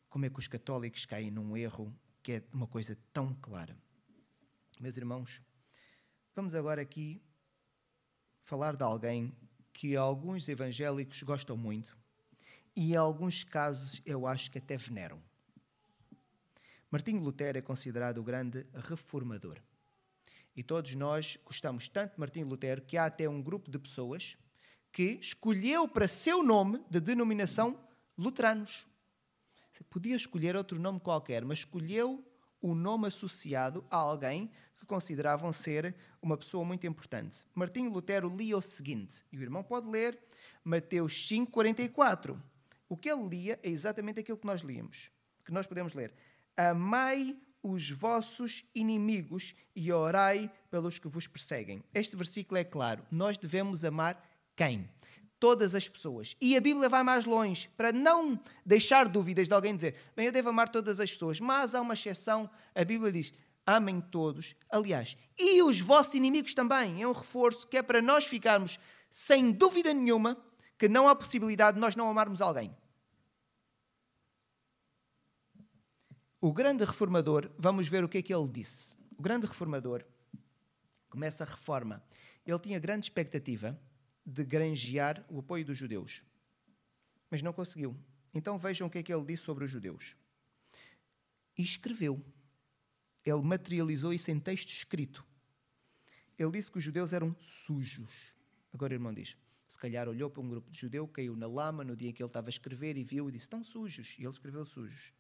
Como 0.09 0.25
é 0.25 0.29
que 0.29 0.41
os 0.41 0.49
católicos 0.49 1.07
caem 1.07 1.31
num 1.31 1.57
erro 1.57 1.97
que 2.21 2.33
é 2.33 2.43
uma 2.53 2.67
coisa 2.67 2.99
tão 3.13 3.33
clara? 3.35 3.79
Meus 4.81 4.97
irmãos, 4.97 5.41
vamos 6.35 6.57
agora 6.57 6.83
aqui 6.83 7.23
falar 8.43 8.75
de 8.75 8.83
alguém 8.83 9.33
que 9.79 9.95
alguns 9.95 10.49
evangélicos 10.49 11.23
gostam 11.23 11.57
muito 11.57 11.97
e 12.75 12.95
em 12.95 12.97
alguns 12.97 13.45
casos 13.45 14.03
eu 14.05 14.27
acho 14.27 14.51
que 14.51 14.59
até 14.59 14.77
veneram. 14.77 15.23
Martinho 16.91 17.23
Lutero 17.23 17.59
é 17.59 17.63
considerado 17.63 18.19
o 18.19 18.25
grande 18.25 18.67
reformador. 18.75 19.57
E 20.57 20.65
todos 20.65 20.97
nós 20.97 21.39
gostamos 21.45 21.89
tanto 21.89 22.15
de 22.15 22.19
Martinho 22.19 22.49
Lutero 22.49 22.83
que 22.83 22.97
há 22.97 23.05
até 23.05 23.29
um 23.29 23.41
grupo 23.41 23.71
de 23.71 23.79
pessoas 23.79 24.37
que 24.91 25.17
escolheu 25.21 25.87
para 25.87 26.09
seu 26.09 26.43
nome 26.43 26.85
de 26.91 26.99
denominação 26.99 27.79
luteranos. 28.19 28.85
Podia 29.89 30.17
escolher 30.17 30.57
outro 30.57 30.81
nome 30.81 30.99
qualquer, 30.99 31.45
mas 31.45 31.61
escolheu 31.61 32.27
o 32.61 32.75
nome 32.75 33.07
associado 33.07 33.87
a 33.89 33.97
alguém 33.97 34.51
consideravam 34.89 35.53
ser 35.53 35.95
uma 36.21 36.37
pessoa 36.37 36.65
muito 36.65 36.87
importante. 36.87 37.47
Martinho 37.55 37.93
Lutero 37.93 38.35
lia 38.35 38.57
o 38.57 38.63
seguinte, 38.63 39.23
e 39.31 39.39
o 39.39 39.43
irmão 39.43 39.63
pode 39.63 39.89
ler 39.89 40.19
Mateus 40.65 41.29
5:44. 41.29 42.37
O 42.89 42.97
que 42.97 43.09
ele 43.09 43.29
lia 43.29 43.61
é 43.63 43.69
exatamente 43.69 44.19
aquilo 44.19 44.39
que 44.39 44.47
nós 44.47 44.63
líamos, 44.63 45.11
que 45.45 45.53
nós 45.53 45.67
podemos 45.67 45.93
ler. 45.93 46.13
Amai 46.57 47.37
os 47.63 47.91
vossos 47.91 48.65
inimigos 48.75 49.55
e 49.75 49.93
orai 49.93 50.51
pelos 50.71 50.99
que 50.99 51.09
vos 51.09 51.27
perseguem. 51.27 51.83
Este 51.93 52.17
versículo 52.17 52.59
é 52.59 52.65
claro. 52.65 53.05
Nós 53.11 53.37
devemos 53.37 53.85
amar 53.85 54.25
quem? 54.57 54.89
Todas 55.39 55.75
as 55.75 55.89
pessoas. 55.89 56.35
E 56.41 56.57
a 56.57 56.61
Bíblia 56.61 56.89
vai 56.89 57.03
mais 57.03 57.25
longe, 57.25 57.69
para 57.77 57.93
não 57.93 58.41
deixar 58.65 59.07
dúvidas 59.09 59.49
de 59.49 59.55
alguém 59.55 59.75
dizer, 59.75 59.95
bem, 60.17 60.27
eu 60.27 60.33
devo 60.33 60.49
amar 60.49 60.69
todas 60.69 60.99
as 60.99 61.11
pessoas, 61.13 61.39
mas 61.39 61.75
há 61.75 61.81
uma 61.81 61.95
exceção. 61.95 62.51
A 62.75 62.85
Bíblia 62.85 63.13
diz, 63.13 63.33
amem 63.69 64.01
todos. 64.01 64.57
Aliás, 64.71 65.15
e 65.39 65.63
os 65.63 65.79
vossos 65.79 66.15
inimigos 66.15 66.55
também. 66.55 67.03
É 67.03 67.07
um 67.07 67.13
reforço 67.13 67.69
que 67.69 67.77
é 67.77 67.83
para 67.83 68.01
nós 68.01 68.25
ficarmos 68.25 68.81
sem 69.11 69.53
dúvida 69.53 69.93
nenhuma 69.93 70.43
que 70.79 70.89
não 70.89 71.07
há 71.07 71.15
possibilidade 71.15 71.75
de 71.75 71.81
nós 71.81 71.95
não 71.95 72.09
amarmos 72.09 72.41
alguém. 72.41 72.75
O 76.41 76.53
grande 76.53 76.85
reformador, 76.85 77.51
vamos 77.59 77.89
ver 77.89 78.03
o 78.05 78.09
que 78.09 78.19
é 78.19 78.23
que 78.23 78.33
ele 78.33 78.49
disse. 78.49 78.97
O 79.19 79.23
grande 79.23 79.47
reformador 79.47 80.05
começa 81.11 81.45
a 81.45 81.47
reforma. 81.47 82.03
Ele 82.47 82.59
tinha 82.61 82.79
grande 82.79 83.07
expectativa 83.07 83.79
de 84.25 84.45
granjear 84.45 85.27
o 85.29 85.41
apoio 85.41 85.65
dos 85.65 85.77
judeus, 85.77 86.25
mas 87.31 87.43
não 87.43 87.53
conseguiu. 87.53 87.95
Então 88.33 88.57
vejam 88.57 88.87
o 88.87 88.91
que 88.91 88.99
é 88.99 89.03
que 89.03 89.13
ele 89.13 89.25
disse 89.25 89.43
sobre 89.43 89.65
os 89.65 89.71
judeus. 89.71 90.17
E 91.57 91.63
escreveu. 91.63 92.25
Ele 93.29 93.43
materializou 93.43 94.13
isso 94.13 94.31
em 94.31 94.39
texto 94.39 94.71
escrito. 94.71 95.25
Ele 96.39 96.51
disse 96.53 96.71
que 96.71 96.79
os 96.79 96.85
judeus 96.85 97.13
eram 97.13 97.35
sujos. 97.41 98.35
Agora 98.73 98.93
o 98.93 98.97
irmão 98.97 99.13
diz: 99.13 99.37
se 99.67 99.79
calhar 99.79 100.09
olhou 100.09 100.31
para 100.31 100.41
um 100.41 100.49
grupo 100.49 100.71
de 100.71 100.79
judeu, 100.79 101.07
caiu 101.07 101.37
na 101.37 101.47
lama 101.47 101.85
no 101.85 101.95
dia 101.95 102.11
em 102.11 102.13
que 102.13 102.23
ele 102.23 102.29
estava 102.29 102.49
a 102.49 102.51
escrever 102.51 102.97
e 102.97 103.05
viu 103.05 103.29
e 103.29 103.33
disse: 103.33 103.45
estão 103.45 103.63
sujos. 103.63 104.17
E 104.19 104.23
ele 104.23 104.31
escreveu 104.31 104.65
sujos. 104.65 105.13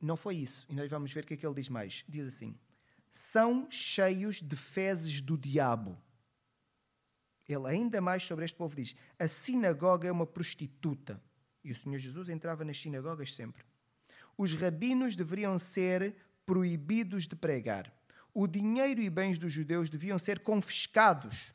Não 0.00 0.16
foi 0.16 0.36
isso. 0.36 0.66
E 0.68 0.74
nós 0.74 0.90
vamos 0.90 1.12
ver 1.12 1.22
o 1.22 1.26
que 1.26 1.34
é 1.34 1.36
que 1.36 1.46
ele 1.46 1.54
diz 1.54 1.68
mais. 1.68 2.04
Diz 2.08 2.26
assim: 2.26 2.58
são 3.12 3.70
cheios 3.70 4.42
de 4.42 4.56
fezes 4.56 5.20
do 5.20 5.38
diabo. 5.38 5.96
Ele 7.48 7.66
ainda 7.66 8.00
mais 8.00 8.24
sobre 8.24 8.44
este 8.44 8.56
povo 8.56 8.74
diz: 8.74 8.94
a 9.18 9.28
sinagoga 9.28 10.08
é 10.08 10.12
uma 10.12 10.26
prostituta. 10.26 11.22
E 11.64 11.70
o 11.70 11.76
Senhor 11.76 11.98
Jesus 11.98 12.28
entrava 12.28 12.64
nas 12.64 12.78
sinagogas 12.78 13.34
sempre. 13.34 13.64
Os 14.36 14.54
rabinos 14.54 15.14
deveriam 15.14 15.58
ser 15.58 16.16
proibidos 16.46 17.26
de 17.26 17.36
pregar. 17.36 17.92
O 18.34 18.46
dinheiro 18.46 19.00
e 19.00 19.10
bens 19.10 19.38
dos 19.38 19.52
judeus 19.52 19.90
deviam 19.90 20.18
ser 20.18 20.40
confiscados. 20.40 21.54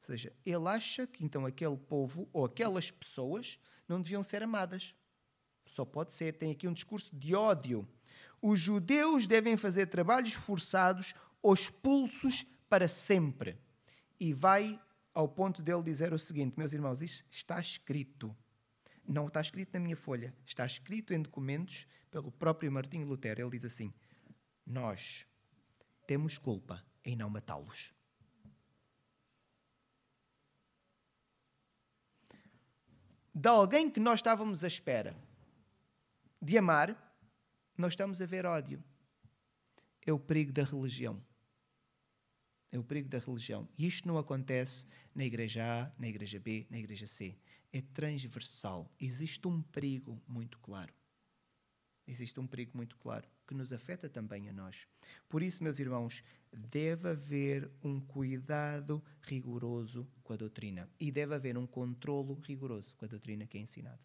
Ou 0.00 0.06
seja, 0.06 0.32
ele 0.44 0.68
acha 0.68 1.06
que 1.06 1.24
então 1.24 1.44
aquele 1.44 1.76
povo 1.76 2.28
ou 2.32 2.44
aquelas 2.44 2.90
pessoas 2.90 3.58
não 3.86 4.00
deviam 4.00 4.22
ser 4.22 4.42
amadas. 4.42 4.94
Só 5.66 5.84
pode 5.84 6.12
ser, 6.12 6.32
tem 6.32 6.50
aqui 6.50 6.66
um 6.66 6.72
discurso 6.72 7.14
de 7.14 7.34
ódio. 7.34 7.86
Os 8.40 8.58
judeus 8.58 9.26
devem 9.26 9.56
fazer 9.56 9.86
trabalhos 9.86 10.32
forçados 10.32 11.14
ou 11.42 11.52
expulsos 11.52 12.46
para 12.68 12.88
sempre. 12.88 13.58
E 14.18 14.32
vai 14.32 14.80
ao 15.12 15.28
ponto 15.28 15.60
dele 15.60 15.82
dizer 15.82 16.12
o 16.12 16.18
seguinte: 16.18 16.56
meus 16.56 16.72
irmãos, 16.72 17.02
isto 17.02 17.26
está 17.30 17.60
escrito. 17.60 18.34
Não 19.08 19.26
está 19.26 19.40
escrito 19.40 19.72
na 19.72 19.80
minha 19.80 19.96
folha, 19.96 20.34
está 20.46 20.66
escrito 20.66 21.14
em 21.14 21.22
documentos 21.22 21.86
pelo 22.10 22.30
próprio 22.30 22.70
Martinho 22.70 23.06
Lutero. 23.06 23.40
Ele 23.40 23.58
diz 23.58 23.64
assim: 23.64 23.90
Nós 24.66 25.26
temos 26.06 26.36
culpa 26.36 26.84
em 27.02 27.16
não 27.16 27.30
matá-los. 27.30 27.94
De 33.34 33.48
alguém 33.48 33.90
que 33.90 33.98
nós 33.98 34.18
estávamos 34.18 34.62
à 34.62 34.66
espera 34.66 35.16
de 36.42 36.58
amar, 36.58 36.94
nós 37.78 37.94
estamos 37.94 38.20
a 38.20 38.26
ver 38.26 38.44
ódio. 38.44 38.84
É 40.04 40.12
o 40.12 40.18
perigo 40.18 40.52
da 40.52 40.64
religião. 40.64 41.24
É 42.70 42.78
o 42.78 42.84
perigo 42.84 43.08
da 43.08 43.18
religião. 43.18 43.66
E 43.78 43.86
isto 43.86 44.06
não 44.06 44.18
acontece 44.18 44.86
na 45.14 45.24
igreja 45.24 45.62
A, 45.64 45.92
na 45.98 46.08
igreja 46.08 46.38
B, 46.38 46.66
na 46.68 46.78
igreja 46.78 47.06
C. 47.06 47.38
É 47.72 47.80
transversal. 47.80 48.90
Existe 48.98 49.46
um 49.46 49.62
perigo 49.62 50.20
muito 50.26 50.58
claro. 50.58 50.92
Existe 52.06 52.40
um 52.40 52.46
perigo 52.46 52.72
muito 52.74 52.96
claro 52.96 53.28
que 53.46 53.54
nos 53.54 53.72
afeta 53.72 54.08
também 54.08 54.48
a 54.48 54.52
nós. 54.52 54.76
Por 55.28 55.42
isso, 55.42 55.62
meus 55.62 55.78
irmãos, 55.78 56.22
deve 56.52 57.08
haver 57.08 57.70
um 57.82 58.00
cuidado 58.00 59.02
rigoroso 59.22 60.06
com 60.22 60.32
a 60.32 60.36
doutrina 60.36 60.88
e 60.98 61.10
deve 61.10 61.34
haver 61.34 61.56
um 61.58 61.66
controlo 61.66 62.40
rigoroso 62.46 62.94
com 62.96 63.04
a 63.04 63.08
doutrina 63.08 63.46
que 63.46 63.58
é 63.58 63.60
ensinada. 63.60 64.00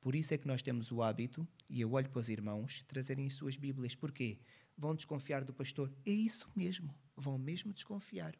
Por 0.00 0.16
isso 0.16 0.34
é 0.34 0.38
que 0.38 0.48
nós 0.48 0.62
temos 0.62 0.90
o 0.90 1.00
hábito, 1.00 1.46
e 1.70 1.80
eu 1.80 1.92
olho 1.92 2.10
para 2.10 2.18
os 2.18 2.28
irmãos, 2.28 2.84
trazerem 2.88 3.26
as 3.26 3.34
suas 3.34 3.56
Bíblias. 3.56 3.94
Porquê? 3.94 4.40
Vão 4.76 4.96
desconfiar 4.96 5.44
do 5.44 5.54
pastor. 5.54 5.92
É 6.04 6.10
isso 6.10 6.50
mesmo, 6.56 6.92
vão 7.16 7.38
mesmo 7.38 7.72
desconfiar. 7.72 8.34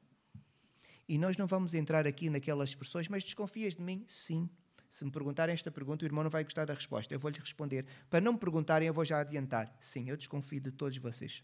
E 1.12 1.18
nós 1.18 1.37
não 1.37 1.46
vamos 1.46 1.75
entrar 1.75 2.07
aqui 2.07 2.31
naquelas 2.31 2.70
expressões, 2.70 3.07
mas 3.07 3.22
desconfias 3.22 3.75
de 3.75 3.83
mim? 3.83 4.03
Sim. 4.09 4.48
Se 4.88 5.05
me 5.05 5.11
perguntarem 5.11 5.53
esta 5.53 5.70
pergunta, 5.70 6.07
o 6.07 6.09
irmão 6.09 6.25
não 6.25 6.31
vai 6.31 6.42
gostar 6.42 6.64
da 6.64 6.72
resposta. 6.72 7.12
Eu 7.12 7.20
vou-lhe 7.20 7.38
responder. 7.38 7.85
Para 8.09 8.22
não 8.22 8.33
me 8.33 8.38
perguntarem, 8.38 8.88
eu 8.88 8.94
vou 8.94 9.05
já 9.05 9.20
adiantar. 9.20 9.77
Sim, 9.79 10.09
eu 10.09 10.16
desconfio 10.16 10.59
de 10.59 10.70
todos 10.70 10.96
vocês. 10.96 11.42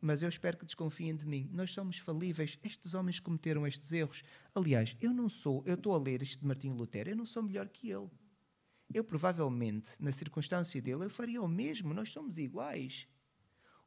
mas 0.00 0.22
eu 0.22 0.28
espero 0.28 0.56
que 0.58 0.64
desconfiem 0.64 1.14
de 1.14 1.24
mim. 1.24 1.48
Nós 1.52 1.72
somos 1.72 1.98
falíveis. 1.98 2.58
Estes 2.64 2.94
homens 2.94 3.20
cometeram 3.20 3.64
estes 3.64 3.92
erros. 3.92 4.24
Aliás, 4.52 4.96
eu 5.00 5.14
não 5.14 5.28
sou, 5.28 5.62
eu 5.64 5.76
estou 5.76 5.94
a 5.94 5.98
ler 5.98 6.20
isto 6.20 6.40
de 6.40 6.46
Martinho 6.46 6.74
Lutero, 6.74 7.10
eu 7.10 7.16
não 7.16 7.26
sou 7.26 7.44
melhor 7.44 7.68
que 7.68 7.92
ele. 7.92 8.10
Eu 8.92 9.04
provavelmente, 9.04 9.94
na 10.00 10.10
circunstância 10.10 10.82
dele, 10.82 11.04
eu 11.04 11.10
faria 11.10 11.40
o 11.40 11.46
mesmo. 11.46 11.94
Nós 11.94 12.12
somos 12.12 12.38
iguais. 12.38 13.06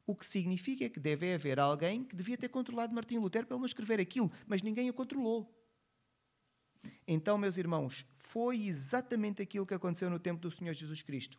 O 0.08 0.14
que 0.14 0.24
significa 0.24 0.88
que 0.88 0.98
deve 0.98 1.34
haver 1.34 1.60
alguém 1.60 2.02
que 2.02 2.16
devia 2.16 2.38
ter 2.38 2.48
controlado 2.48 2.94
Martinho 2.94 3.20
Lutero 3.20 3.46
para 3.46 3.56
ele 3.56 3.60
não 3.60 3.66
escrever 3.66 4.00
aquilo, 4.00 4.32
mas 4.46 4.62
ninguém 4.62 4.88
o 4.88 4.94
controlou. 4.94 5.54
Então, 7.06 7.36
meus 7.36 7.58
irmãos, 7.58 8.06
foi 8.16 8.68
exatamente 8.68 9.42
aquilo 9.42 9.66
que 9.66 9.74
aconteceu 9.74 10.08
no 10.08 10.18
tempo 10.18 10.40
do 10.40 10.50
Senhor 10.50 10.72
Jesus 10.72 11.02
Cristo. 11.02 11.38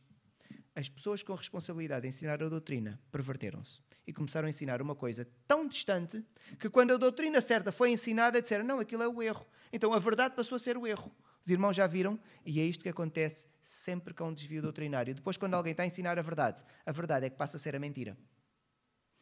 As 0.75 0.88
pessoas 0.88 1.23
com 1.23 1.34
responsabilidade 1.34 2.03
de 2.03 2.10
ensinar 2.10 2.43
a 2.43 2.47
doutrina 2.47 3.01
perverteram-se 3.12 3.82
e 4.05 4.13
começaram 4.13 4.45
a 4.45 4.51
ensinar 4.51 4.84
uma 4.84 4.93
coisa 4.93 5.27
tão 5.47 5.67
distante 5.67 6.23
que, 6.60 6.69
quando 6.69 6.93
a 6.93 6.97
doutrina 6.97 7.41
certa 7.41 7.71
foi 7.71 7.89
ensinada, 7.89 8.39
disseram: 8.39 8.63
não, 8.63 8.79
aquilo 8.79 9.01
é 9.01 9.08
o 9.08 9.19
erro. 9.19 9.47
Então 9.73 9.93
a 9.93 9.99
verdade 9.99 10.36
passou 10.36 10.58
a 10.58 10.60
ser 10.60 10.77
o 10.77 10.86
erro. 10.86 11.12
Os 11.43 11.49
irmãos 11.49 11.75
já 11.75 11.88
viram? 11.88 12.19
E 12.45 12.60
é 12.60 12.65
isto 12.65 12.84
que 12.84 12.89
acontece 12.89 13.47
sempre 13.63 14.13
com 14.13 14.25
um 14.25 14.34
desvio 14.34 14.62
doutrinário. 14.62 15.15
Depois, 15.15 15.38
quando 15.38 15.55
alguém 15.55 15.71
está 15.71 15.82
a 15.82 15.88
ensinar 15.88 16.19
a 16.19 16.21
verdade, 16.21 16.63
a 16.86 16.91
verdade 16.91 17.25
é 17.25 17.32
que 17.32 17.36
passa 17.36 17.58
a 17.58 17.60
ser 17.60 17.75
a 17.75 17.79
mentira. 17.79 18.15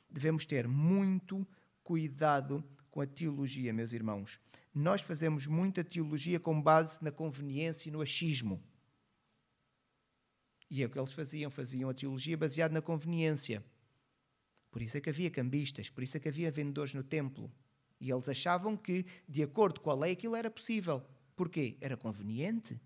Devemos 0.10 0.46
ter 0.46 0.68
muito 0.68 1.48
cuidado 1.84 2.64
com 2.90 3.02
a 3.02 3.06
teologia, 3.06 3.74
meus 3.74 3.94
irmãos. 3.94 4.40
Nós 4.74 5.02
fazemos 5.02 5.48
muita 5.48 5.84
teologia 5.84 6.40
com 6.40 6.62
base 6.62 7.04
na 7.04 7.12
conveniência 7.12 7.90
e 7.90 7.92
no 7.92 8.02
achismo. 8.02 8.64
E 10.70 10.84
é 10.84 10.86
o 10.86 10.90
que 10.90 11.00
eles 11.00 11.12
faziam, 11.12 11.50
faziam 11.50 11.90
a 11.90 11.94
teologia 11.94 12.38
baseada 12.38 12.74
na 12.74 12.82
conveniência. 12.82 13.64
Por 14.70 14.82
isso 14.82 14.98
é 14.98 15.02
que 15.02 15.10
havia 15.10 15.32
cambistas, 15.32 15.90
por 15.90 16.04
isso 16.04 16.18
é 16.18 16.20
que 16.20 16.28
havia 16.28 16.52
vendedores 16.52 16.94
no 16.94 17.04
templo. 17.04 17.52
E 18.00 18.12
eles 18.12 18.30
achavam 18.30 18.76
que, 18.76 19.06
de 19.28 19.42
acordo 19.42 19.80
com 19.80 19.90
a 19.90 19.96
lei, 19.96 20.14
aquilo 20.14 20.36
era 20.36 20.52
possível. 20.52 21.04
Porquê? 21.36 21.78
Era 21.80 21.96
conveniente. 21.96 22.80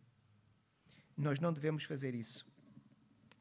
Nós 1.18 1.40
não 1.40 1.52
devemos 1.52 1.84
fazer 1.84 2.16
isso. 2.16 2.46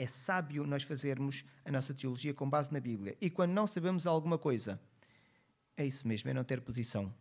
É 0.01 0.07
sábio 0.07 0.67
nós 0.67 0.83
fazermos 0.83 1.45
a 1.63 1.71
nossa 1.71 1.93
teologia 1.93 2.33
com 2.33 2.49
base 2.49 2.73
na 2.73 2.81
Bíblia. 2.81 3.15
E 3.21 3.29
quando 3.29 3.51
não 3.51 3.67
sabemos 3.67 4.07
alguma 4.07 4.39
coisa, 4.39 4.81
é 5.77 5.85
isso 5.85 6.09
mesmo, 6.09 6.31
é 6.31 6.33
não 6.33 6.43
ter 6.43 6.63
posição 6.63 7.15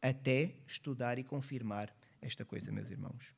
até 0.00 0.54
estudar 0.66 1.18
e 1.18 1.22
confirmar 1.22 1.94
esta 2.22 2.46
coisa, 2.46 2.72
meus 2.72 2.88
irmãos. 2.88 3.34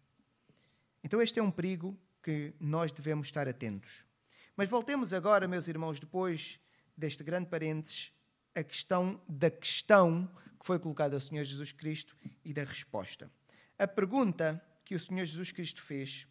Então, 1.03 1.21
este 1.21 1.41
é 1.41 1.43
um 1.43 1.51
perigo 1.51 1.99
que 2.23 2.55
nós 2.61 2.93
devemos 2.93 3.27
estar 3.27 3.49
atentos. 3.49 4.07
Mas 4.57 4.71
voltemos 4.71 5.13
agora, 5.13 5.49
meus 5.49 5.67
irmãos, 5.67 5.99
depois 5.99 6.61
deste 6.97 7.25
grande 7.25 7.49
parênteses, 7.49 8.13
a 8.55 8.63
questão 8.63 9.21
da 9.29 9.51
questão 9.51 10.33
que 10.61 10.65
foi 10.65 10.79
colocada 10.79 11.17
ao 11.17 11.21
Senhor 11.21 11.43
Jesus 11.43 11.73
Cristo 11.73 12.17
e 12.45 12.55
da 12.55 12.63
resposta. 12.63 13.29
A 13.77 13.89
pergunta 13.89 14.65
que 14.85 14.95
o 14.95 15.01
Senhor 15.01 15.25
Jesus 15.25 15.51
Cristo 15.51 15.83
fez 15.83 16.25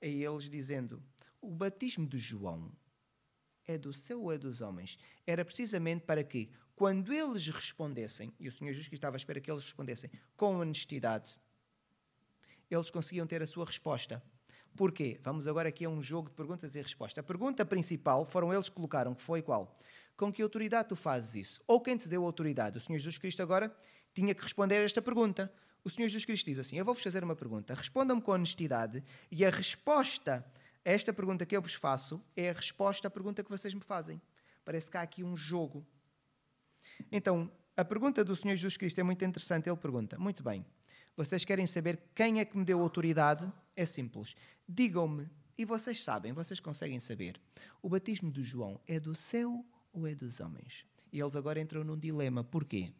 a 0.00 0.06
eles, 0.06 0.48
dizendo: 0.48 1.02
O 1.42 1.50
batismo 1.50 2.06
de 2.06 2.18
João 2.18 2.70
é 3.66 3.76
do 3.76 3.92
céu 3.92 4.22
ou 4.22 4.32
é 4.32 4.38
dos 4.38 4.60
homens? 4.60 4.96
Era 5.26 5.44
precisamente 5.44 6.04
para 6.04 6.22
que 6.22 6.48
quando 6.76 7.12
eles 7.12 7.48
respondessem, 7.48 8.32
e 8.38 8.46
o 8.46 8.52
Senhor 8.52 8.72
Jesus 8.72 8.88
estava 8.92 9.16
à 9.16 9.18
espera 9.18 9.40
que 9.40 9.50
eles 9.50 9.64
respondessem 9.64 10.08
com 10.36 10.60
honestidade, 10.60 11.36
eles 12.70 12.90
conseguiam 12.90 13.26
ter 13.26 13.42
a 13.42 13.46
sua 13.46 13.66
resposta. 13.66 14.22
Porquê? 14.76 15.20
Vamos 15.24 15.48
agora 15.48 15.68
aqui 15.68 15.84
a 15.84 15.88
um 15.88 16.00
jogo 16.00 16.28
de 16.28 16.36
perguntas 16.36 16.76
e 16.76 16.80
respostas. 16.80 17.22
A 17.22 17.26
pergunta 17.26 17.64
principal 17.64 18.24
foram 18.24 18.54
eles 18.54 18.68
que 18.68 18.76
colocaram, 18.76 19.12
que 19.12 19.20
foi 19.20 19.42
qual? 19.42 19.74
Com 20.16 20.32
que 20.32 20.42
autoridade 20.42 20.90
tu 20.90 20.96
fazes 20.96 21.34
isso? 21.34 21.60
Ou 21.66 21.80
quem 21.80 21.96
te 21.96 22.08
deu 22.08 22.24
autoridade? 22.24 22.78
O 22.78 22.80
Senhor 22.80 22.98
Jesus 22.98 23.18
Cristo 23.18 23.42
agora 23.42 23.76
tinha 24.14 24.32
que 24.32 24.42
responder 24.42 24.76
a 24.76 24.84
esta 24.84 25.02
pergunta. 25.02 25.52
O 25.82 25.90
Senhor 25.90 26.06
Jesus 26.06 26.24
Cristo 26.24 26.46
diz 26.46 26.60
assim: 26.60 26.78
Eu 26.78 26.84
vou-vos 26.84 27.02
fazer 27.02 27.24
uma 27.24 27.34
pergunta, 27.34 27.74
respondam-me 27.74 28.22
com 28.22 28.30
honestidade, 28.30 29.02
e 29.28 29.44
a 29.44 29.50
resposta 29.50 30.46
esta 30.84 31.12
pergunta 31.12 31.46
que 31.46 31.56
eu 31.56 31.62
vos 31.62 31.74
faço 31.74 32.22
é 32.36 32.50
a 32.50 32.52
resposta 32.52 33.08
à 33.08 33.10
pergunta 33.10 33.42
que 33.42 33.50
vocês 33.50 33.72
me 33.72 33.80
fazem. 33.82 34.20
Parece 34.64 34.90
que 34.90 34.96
há 34.96 35.02
aqui 35.02 35.22
um 35.22 35.36
jogo. 35.36 35.86
Então, 37.10 37.50
a 37.76 37.84
pergunta 37.84 38.24
do 38.24 38.34
Senhor 38.36 38.54
Jesus 38.54 38.76
Cristo 38.76 38.98
é 38.98 39.02
muito 39.02 39.24
interessante. 39.24 39.68
Ele 39.68 39.76
pergunta: 39.76 40.18
Muito 40.18 40.42
bem, 40.42 40.64
vocês 41.16 41.44
querem 41.44 41.66
saber 41.66 42.02
quem 42.14 42.40
é 42.40 42.44
que 42.44 42.56
me 42.56 42.64
deu 42.64 42.80
autoridade? 42.80 43.50
É 43.74 43.86
simples. 43.86 44.34
Digam-me, 44.68 45.28
e 45.56 45.64
vocês 45.64 46.02
sabem, 46.02 46.32
vocês 46.32 46.60
conseguem 46.60 46.98
saber. 46.98 47.40
O 47.80 47.88
batismo 47.88 48.30
de 48.30 48.42
João 48.42 48.80
é 48.86 48.98
do 48.98 49.14
céu 49.14 49.64
ou 49.92 50.06
é 50.06 50.14
dos 50.14 50.40
homens? 50.40 50.86
E 51.12 51.20
eles 51.20 51.36
agora 51.36 51.60
entram 51.60 51.84
num 51.84 51.98
dilema. 51.98 52.42
Porquê? 52.42 52.92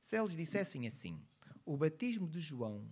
Se 0.00 0.18
eles 0.18 0.36
dissessem 0.36 0.86
assim: 0.86 1.20
O 1.64 1.76
batismo 1.76 2.28
de 2.28 2.40
João 2.40 2.88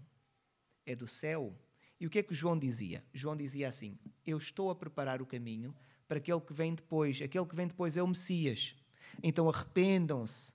é 0.84 0.94
do 0.94 1.06
céu. 1.06 1.56
E 1.98 2.06
o 2.06 2.10
que 2.10 2.18
é 2.18 2.22
que 2.22 2.34
João 2.34 2.58
dizia? 2.58 3.04
João 3.12 3.36
dizia 3.36 3.68
assim: 3.68 3.98
Eu 4.26 4.38
estou 4.38 4.70
a 4.70 4.74
preparar 4.74 5.22
o 5.22 5.26
caminho 5.26 5.74
para 6.06 6.18
aquele 6.18 6.40
que 6.40 6.52
vem 6.52 6.74
depois. 6.74 7.20
Aquele 7.22 7.46
que 7.46 7.56
vem 7.56 7.66
depois 7.66 7.96
é 7.96 8.02
o 8.02 8.08
Messias. 8.08 8.74
Então 9.22 9.48
arrependam-se 9.48 10.54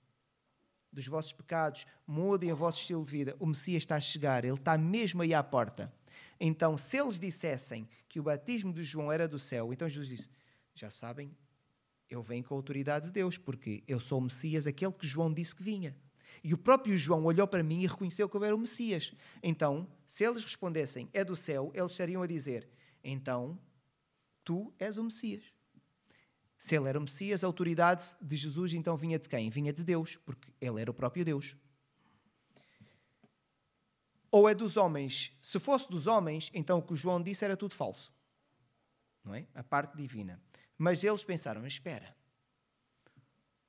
dos 0.92 1.06
vossos 1.06 1.32
pecados, 1.32 1.86
mudem 2.06 2.52
o 2.52 2.56
vosso 2.56 2.80
estilo 2.80 3.02
de 3.02 3.10
vida. 3.10 3.36
O 3.40 3.46
Messias 3.46 3.82
está 3.82 3.96
a 3.96 4.00
chegar, 4.00 4.44
ele 4.44 4.54
está 4.54 4.76
mesmo 4.76 5.22
aí 5.22 5.32
à 5.32 5.42
porta. 5.42 5.92
Então, 6.38 6.76
se 6.76 6.98
eles 6.98 7.18
dissessem 7.18 7.88
que 8.08 8.20
o 8.20 8.22
batismo 8.22 8.72
de 8.72 8.82
João 8.82 9.10
era 9.10 9.26
do 9.26 9.38
céu, 9.38 9.72
então 9.72 9.88
Jesus 9.88 10.08
disse: 10.08 10.28
Já 10.74 10.90
sabem, 10.90 11.34
eu 12.10 12.22
venho 12.22 12.44
com 12.44 12.54
a 12.54 12.58
autoridade 12.58 13.06
de 13.06 13.12
Deus, 13.12 13.38
porque 13.38 13.82
eu 13.88 13.98
sou 13.98 14.18
o 14.18 14.22
Messias, 14.22 14.66
aquele 14.66 14.92
que 14.92 15.06
João 15.06 15.32
disse 15.32 15.56
que 15.56 15.62
vinha. 15.62 15.96
E 16.44 16.52
o 16.52 16.58
próprio 16.58 16.96
João 16.98 17.24
olhou 17.24 17.46
para 17.46 17.62
mim 17.62 17.82
e 17.82 17.86
reconheceu 17.86 18.28
que 18.28 18.36
eu 18.36 18.44
era 18.44 18.54
o 18.54 18.58
Messias. 18.58 19.12
Então, 19.42 19.88
se 20.06 20.24
eles 20.24 20.42
respondessem 20.42 21.08
é 21.12 21.24
do 21.24 21.36
céu, 21.36 21.70
eles 21.74 21.92
estariam 21.92 22.22
a 22.22 22.26
dizer: 22.26 22.68
Então, 23.04 23.58
tu 24.42 24.74
és 24.78 24.96
o 24.96 25.04
Messias. 25.04 25.44
Se 26.58 26.76
ele 26.76 26.88
era 26.88 26.98
o 26.98 27.02
Messias, 27.02 27.42
a 27.42 27.46
autoridade 27.46 28.14
de 28.20 28.36
Jesus 28.36 28.72
então 28.72 28.96
vinha 28.96 29.18
de 29.18 29.28
quem? 29.28 29.50
Vinha 29.50 29.72
de 29.72 29.84
Deus, 29.84 30.16
porque 30.24 30.52
ele 30.60 30.80
era 30.80 30.90
o 30.90 30.94
próprio 30.94 31.24
Deus. 31.24 31.56
Ou 34.30 34.48
é 34.48 34.54
dos 34.54 34.76
homens? 34.76 35.36
Se 35.42 35.60
fosse 35.60 35.90
dos 35.90 36.06
homens, 36.06 36.50
então 36.54 36.78
o 36.78 36.82
que 36.82 36.94
João 36.94 37.22
disse 37.22 37.44
era 37.44 37.56
tudo 37.56 37.74
falso. 37.74 38.12
Não 39.22 39.34
é? 39.34 39.46
A 39.54 39.62
parte 39.62 39.96
divina. 39.96 40.40
Mas 40.78 41.04
eles 41.04 41.22
pensaram: 41.22 41.66
espera, 41.66 42.16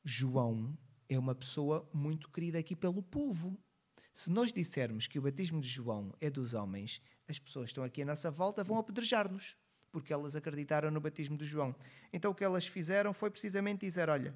João 0.03 0.77
é 1.13 1.19
uma 1.19 1.35
pessoa 1.35 1.89
muito 1.93 2.29
querida 2.29 2.59
aqui 2.59 2.75
pelo 2.75 3.01
povo. 3.01 3.57
Se 4.13 4.29
nós 4.29 4.53
dissermos 4.53 5.07
que 5.07 5.17
o 5.17 5.21
batismo 5.21 5.59
de 5.59 5.67
João 5.67 6.13
é 6.21 6.29
dos 6.29 6.53
homens, 6.53 7.01
as 7.27 7.39
pessoas 7.39 7.69
estão 7.69 7.83
aqui 7.83 8.01
à 8.01 8.05
nossa 8.05 8.29
volta 8.29 8.63
vão 8.63 8.77
apedrejar-nos 8.77 9.57
porque 9.93 10.11
elas 10.11 10.35
acreditaram 10.35 10.89
no 10.89 10.99
batismo 10.99 11.37
de 11.37 11.45
João. 11.45 11.75
Então 12.11 12.31
o 12.31 12.35
que 12.35 12.43
elas 12.43 12.65
fizeram 12.65 13.13
foi 13.13 13.29
precisamente 13.29 13.81
dizer: 13.81 14.09
Olha, 14.09 14.35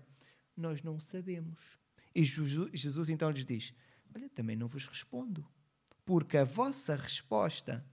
nós 0.55 0.83
não 0.83 0.99
sabemos. 0.99 1.79
E 2.13 2.23
Jesus 2.23 3.09
então 3.09 3.31
lhes 3.31 3.45
diz: 3.45 3.73
Olha, 4.15 4.29
também 4.29 4.55
não 4.55 4.67
vos 4.67 4.85
respondo, 4.85 5.45
porque 6.05 6.37
a 6.37 6.43
vossa 6.43 6.95
resposta, 6.95 7.83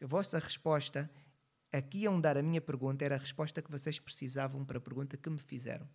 a 0.00 0.06
vossa 0.06 0.38
resposta, 0.38 1.10
aqui 1.72 2.06
a 2.06 2.10
dar 2.20 2.36
a 2.36 2.42
minha 2.42 2.60
pergunta, 2.60 3.02
era 3.02 3.16
a 3.16 3.18
resposta 3.18 3.62
que 3.62 3.70
vocês 3.70 3.98
precisavam 3.98 4.66
para 4.66 4.76
a 4.76 4.82
pergunta 4.82 5.16
que 5.16 5.30
me 5.30 5.38
fizeram. 5.38 5.88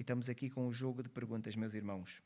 E 0.00 0.02
estamos 0.02 0.30
aqui 0.30 0.48
com 0.48 0.66
um 0.66 0.72
jogo 0.72 1.02
de 1.02 1.10
perguntas, 1.10 1.54
meus 1.54 1.74
irmãos. 1.74 2.22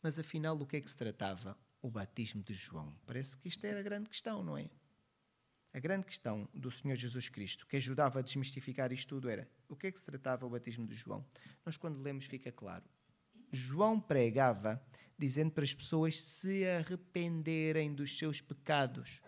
Mas 0.00 0.16
afinal, 0.18 0.56
do 0.56 0.64
que 0.64 0.76
é 0.76 0.80
que 0.80 0.88
se 0.88 0.96
tratava? 0.96 1.58
o 1.84 1.90
batismo 1.90 2.42
de 2.42 2.54
João. 2.54 2.96
Parece 3.04 3.36
que 3.36 3.46
isto 3.46 3.62
era 3.66 3.78
a 3.78 3.82
grande 3.82 4.08
questão, 4.08 4.42
não 4.42 4.56
é? 4.56 4.70
A 5.70 5.78
grande 5.78 6.06
questão 6.06 6.48
do 6.54 6.70
Senhor 6.70 6.94
Jesus 6.94 7.28
Cristo, 7.28 7.66
que 7.66 7.76
ajudava 7.76 8.20
a 8.20 8.22
desmistificar 8.22 8.90
isto 8.90 9.10
tudo, 9.10 9.28
era 9.28 9.46
o 9.68 9.76
que 9.76 9.88
é 9.88 9.92
que 9.92 9.98
se 9.98 10.04
tratava 10.04 10.46
o 10.46 10.48
batismo 10.48 10.86
de 10.86 10.94
João? 10.94 11.22
Nós, 11.62 11.76
quando 11.76 12.00
lemos, 12.00 12.24
fica 12.24 12.50
claro. 12.50 12.84
João 13.52 14.00
pregava 14.00 14.82
dizendo 15.18 15.50
para 15.50 15.62
as 15.62 15.74
pessoas 15.74 16.18
se 16.18 16.64
arrependerem 16.66 17.94
dos 17.94 18.16
seus 18.16 18.40
pecados. 18.40 19.20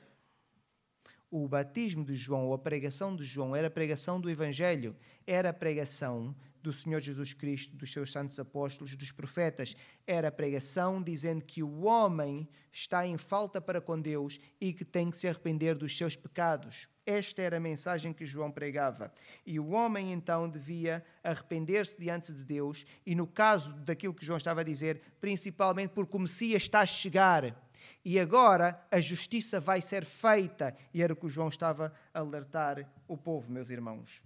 O 1.30 1.46
batismo 1.46 2.06
de 2.06 2.14
João, 2.14 2.46
ou 2.46 2.54
a 2.54 2.58
pregação 2.58 3.14
de 3.14 3.24
João, 3.24 3.54
era 3.54 3.66
a 3.66 3.70
pregação 3.70 4.18
do 4.18 4.30
Evangelho, 4.30 4.96
era 5.26 5.50
a 5.50 5.52
pregação 5.54 6.34
do 6.66 6.72
Senhor 6.72 7.00
Jesus 7.00 7.32
Cristo, 7.32 7.76
dos 7.76 7.92
seus 7.92 8.10
santos 8.10 8.40
apóstolos, 8.40 8.96
dos 8.96 9.12
profetas. 9.12 9.76
Era 10.04 10.28
a 10.28 10.32
pregação 10.32 11.00
dizendo 11.00 11.44
que 11.44 11.62
o 11.62 11.82
homem 11.84 12.48
está 12.72 13.06
em 13.06 13.16
falta 13.16 13.60
para 13.60 13.80
com 13.80 14.00
Deus 14.00 14.40
e 14.60 14.72
que 14.72 14.84
tem 14.84 15.08
que 15.08 15.16
se 15.16 15.28
arrepender 15.28 15.76
dos 15.76 15.96
seus 15.96 16.16
pecados. 16.16 16.88
Esta 17.06 17.40
era 17.40 17.58
a 17.58 17.60
mensagem 17.60 18.12
que 18.12 18.26
João 18.26 18.50
pregava. 18.50 19.12
E 19.46 19.60
o 19.60 19.68
homem 19.68 20.12
então 20.12 20.48
devia 20.48 21.04
arrepender-se 21.22 21.96
diante 22.00 22.32
de 22.32 22.42
Deus, 22.42 22.84
e 23.06 23.14
no 23.14 23.28
caso 23.28 23.72
daquilo 23.72 24.12
que 24.12 24.26
João 24.26 24.36
estava 24.36 24.62
a 24.62 24.64
dizer, 24.64 25.00
principalmente 25.20 25.90
porque 25.90 26.16
o 26.16 26.20
Messias 26.20 26.64
está 26.64 26.80
a 26.80 26.86
chegar. 26.86 27.56
E 28.04 28.18
agora 28.18 28.84
a 28.90 28.98
justiça 28.98 29.60
vai 29.60 29.80
ser 29.80 30.04
feita. 30.04 30.76
E 30.92 31.00
era 31.00 31.12
o 31.12 31.16
que 31.16 31.28
João 31.28 31.48
estava 31.48 31.92
a 32.12 32.18
alertar 32.18 32.90
o 33.06 33.16
povo, 33.16 33.52
meus 33.52 33.70
irmãos. 33.70 34.25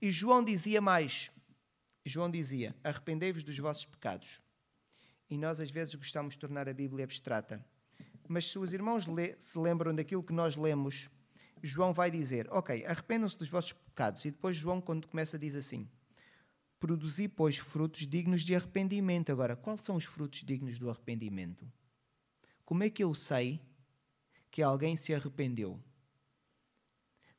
E 0.00 0.12
João 0.12 0.44
dizia 0.44 0.80
mais. 0.80 1.30
João 2.04 2.30
dizia: 2.30 2.76
Arrependei-vos 2.84 3.42
dos 3.42 3.58
vossos 3.58 3.84
pecados. 3.84 4.40
E 5.28 5.36
nós 5.36 5.60
às 5.60 5.70
vezes 5.70 5.94
gostamos 5.94 6.34
de 6.34 6.40
tornar 6.40 6.68
a 6.68 6.72
Bíblia 6.72 7.04
abstrata. 7.04 7.64
Mas 8.28 8.46
se 8.46 8.58
os 8.58 8.72
irmãos 8.72 9.06
se 9.38 9.58
lembram 9.58 9.94
daquilo 9.94 10.22
que 10.22 10.32
nós 10.32 10.56
lemos, 10.56 11.10
João 11.62 11.92
vai 11.92 12.10
dizer: 12.10 12.48
Ok, 12.50 12.84
arrependam-se 12.86 13.36
dos 13.36 13.48
vossos 13.48 13.72
pecados. 13.72 14.24
E 14.24 14.30
depois 14.30 14.56
João, 14.56 14.80
quando 14.80 15.08
começa, 15.08 15.38
diz 15.38 15.54
assim: 15.56 15.88
Produzi, 16.78 17.26
pois, 17.26 17.58
frutos 17.58 18.06
dignos 18.06 18.42
de 18.42 18.54
arrependimento. 18.54 19.32
Agora, 19.32 19.56
quais 19.56 19.84
são 19.84 19.96
os 19.96 20.04
frutos 20.04 20.44
dignos 20.44 20.78
do 20.78 20.88
arrependimento? 20.88 21.70
Como 22.64 22.84
é 22.84 22.90
que 22.90 23.02
eu 23.02 23.14
sei 23.14 23.60
que 24.50 24.62
alguém 24.62 24.96
se 24.96 25.12
arrependeu? 25.12 25.82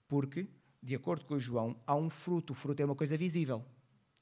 Porque, 0.08 0.50
de 0.82 0.96
acordo 0.96 1.26
com 1.26 1.38
João, 1.38 1.76
há 1.86 1.96
um 1.96 2.10
fruto. 2.10 2.54
O 2.54 2.56
fruto 2.56 2.82
é 2.82 2.86
uma 2.86 2.96
coisa 2.96 3.18
visível. 3.18 3.66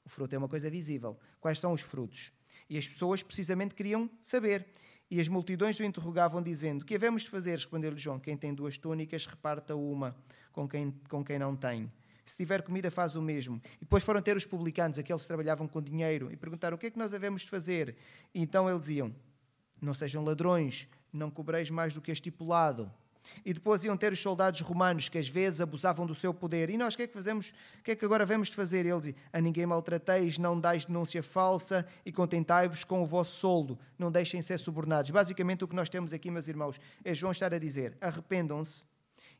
O 0.04 0.08
fruto 0.08 0.34
é 0.34 0.38
uma 0.38 0.48
coisa 0.48 0.68
visível. 0.68 1.18
Quais 1.40 1.60
são 1.60 1.72
os 1.72 1.80
frutos? 1.80 2.32
E 2.68 2.76
as 2.76 2.86
pessoas 2.86 3.22
precisamente 3.22 3.74
queriam 3.74 4.10
saber. 4.20 4.66
E 5.10 5.20
as 5.20 5.28
multidões 5.28 5.78
o 5.80 5.84
interrogavam, 5.84 6.42
dizendo: 6.42 6.84
Que 6.84 6.94
havemos 6.94 7.22
de 7.22 7.30
fazer? 7.30 7.52
Respondeu-lhe 7.52 7.96
João: 7.96 8.18
Quem 8.18 8.36
tem 8.36 8.52
duas 8.52 8.76
túnicas, 8.76 9.26
reparta 9.26 9.74
uma 9.74 10.16
com 10.52 10.68
quem, 10.68 10.90
com 11.08 11.24
quem 11.24 11.38
não 11.38 11.56
tem. 11.56 11.90
Se 12.26 12.36
tiver 12.36 12.62
comida, 12.62 12.90
faz 12.90 13.16
o 13.16 13.22
mesmo. 13.22 13.58
E 13.76 13.80
depois 13.80 14.02
foram 14.02 14.20
ter 14.20 14.36
os 14.36 14.44
publicanos, 14.44 14.98
aqueles 14.98 15.22
que 15.22 15.28
trabalhavam 15.28 15.66
com 15.66 15.80
dinheiro, 15.80 16.30
e 16.30 16.36
perguntaram: 16.36 16.74
O 16.76 16.78
que 16.78 16.86
é 16.86 16.90
que 16.90 16.98
nós 16.98 17.14
havemos 17.14 17.42
de 17.42 17.48
fazer? 17.48 17.96
E 18.34 18.42
então 18.42 18.68
eles 18.68 18.80
diziam: 18.80 19.14
Não 19.80 19.94
sejam 19.94 20.22
ladrões, 20.22 20.86
não 21.10 21.30
cobreis 21.30 21.70
mais 21.70 21.94
do 21.94 22.02
que 22.02 22.10
é 22.10 22.14
estipulado. 22.14 22.92
E 23.44 23.52
depois 23.52 23.84
iam 23.84 23.96
ter 23.96 24.12
os 24.12 24.20
soldados 24.20 24.60
romanos 24.60 25.08
que 25.08 25.18
às 25.18 25.28
vezes 25.28 25.60
abusavam 25.60 26.06
do 26.06 26.14
seu 26.14 26.32
poder. 26.34 26.70
E 26.70 26.76
nós, 26.76 26.94
o 26.94 26.96
que 26.96 27.04
é 27.04 27.06
que 27.06 27.14
fazemos? 27.14 27.52
O 27.78 27.82
que 27.82 27.92
é 27.92 27.96
que 27.96 28.04
agora 28.04 28.24
vamos 28.24 28.48
de 28.48 28.56
fazer? 28.56 28.86
Ele 28.86 29.00
diz: 29.00 29.14
A 29.32 29.40
ninguém 29.40 29.66
maltrateis, 29.66 30.38
não 30.38 30.58
dais 30.58 30.84
denúncia 30.84 31.22
falsa 31.22 31.86
e 32.04 32.12
contentai-vos 32.12 32.84
com 32.84 33.02
o 33.02 33.06
vosso 33.06 33.38
soldo. 33.38 33.78
Não 33.98 34.10
deixem 34.10 34.42
ser 34.42 34.58
subornados. 34.58 35.10
Basicamente, 35.10 35.64
o 35.64 35.68
que 35.68 35.76
nós 35.76 35.88
temos 35.88 36.12
aqui, 36.12 36.30
meus 36.30 36.48
irmãos, 36.48 36.80
é 37.04 37.14
João 37.14 37.32
estar 37.32 37.52
a 37.52 37.58
dizer: 37.58 37.96
arrependam-se 38.00 38.84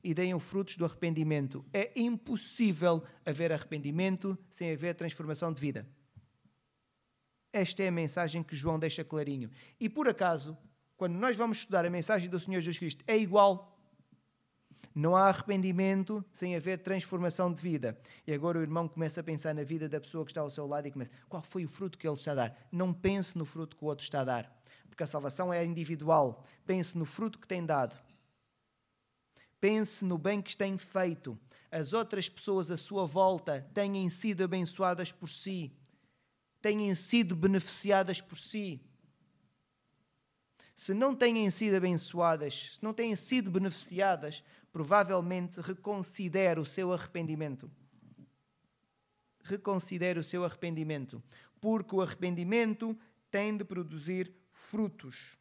e 0.02 0.14
deem 0.14 0.34
os 0.34 0.42
frutos 0.42 0.76
do 0.76 0.84
arrependimento. 0.84 1.64
É 1.72 1.90
impossível 1.96 3.02
haver 3.24 3.52
arrependimento 3.52 4.38
sem 4.50 4.72
haver 4.72 4.94
transformação 4.94 5.52
de 5.52 5.60
vida. 5.60 5.86
Esta 7.52 7.82
é 7.82 7.88
a 7.88 7.92
mensagem 7.92 8.42
que 8.42 8.54
João 8.54 8.78
deixa 8.78 9.02
clarinho. 9.02 9.50
E 9.80 9.88
por 9.88 10.08
acaso, 10.08 10.56
quando 10.96 11.14
nós 11.14 11.36
vamos 11.36 11.58
estudar 11.58 11.84
a 11.84 11.90
mensagem 11.90 12.28
do 12.28 12.38
Senhor 12.38 12.60
Jesus 12.60 12.78
Cristo, 12.78 13.04
é 13.06 13.16
igual. 13.16 13.74
Não 14.98 15.14
há 15.14 15.28
arrependimento 15.28 16.24
sem 16.34 16.56
haver 16.56 16.82
transformação 16.82 17.52
de 17.52 17.62
vida. 17.62 17.96
E 18.26 18.32
agora 18.32 18.58
o 18.58 18.62
irmão 18.62 18.88
começa 18.88 19.20
a 19.20 19.22
pensar 19.22 19.54
na 19.54 19.62
vida 19.62 19.88
da 19.88 20.00
pessoa 20.00 20.24
que 20.24 20.32
está 20.32 20.40
ao 20.40 20.50
seu 20.50 20.66
lado 20.66 20.88
e 20.88 20.90
começa: 20.90 21.12
qual 21.28 21.40
foi 21.40 21.64
o 21.64 21.68
fruto 21.68 21.96
que 21.96 22.04
ele 22.04 22.16
está 22.16 22.32
a 22.32 22.34
dar? 22.34 22.68
Não 22.72 22.92
pense 22.92 23.38
no 23.38 23.44
fruto 23.44 23.76
que 23.76 23.84
o 23.84 23.86
outro 23.86 24.02
está 24.02 24.22
a 24.22 24.24
dar, 24.24 24.62
porque 24.88 25.04
a 25.04 25.06
salvação 25.06 25.52
é 25.52 25.64
individual. 25.64 26.44
Pense 26.66 26.98
no 26.98 27.04
fruto 27.04 27.38
que 27.38 27.46
tem 27.46 27.64
dado. 27.64 27.96
Pense 29.60 30.04
no 30.04 30.18
bem 30.18 30.42
que 30.42 30.56
tem 30.56 30.76
feito. 30.76 31.38
As 31.70 31.92
outras 31.92 32.28
pessoas 32.28 32.68
à 32.68 32.76
sua 32.76 33.06
volta 33.06 33.64
têm 33.72 34.10
sido 34.10 34.42
abençoadas 34.42 35.12
por 35.12 35.28
si, 35.28 35.72
têm 36.60 36.92
sido 36.96 37.36
beneficiadas 37.36 38.20
por 38.20 38.36
si 38.36 38.84
se 40.78 40.94
não 40.94 41.12
têm 41.12 41.50
sido 41.50 41.74
abençoadas, 41.74 42.76
se 42.76 42.84
não 42.84 42.94
têm 42.94 43.16
sido 43.16 43.50
beneficiadas, 43.50 44.44
provavelmente 44.78 45.60
reconsidere 45.60 46.60
o 46.60 46.64
seu 46.64 46.92
arrependimento. 46.92 47.68
Reconsidere 49.42 50.20
o 50.20 50.22
seu 50.22 50.44
arrependimento, 50.44 51.20
porque 51.60 51.96
o 51.96 52.00
arrependimento 52.00 52.96
tem 53.28 53.56
de 53.56 53.64
produzir 53.64 54.32
frutos. 54.52 55.36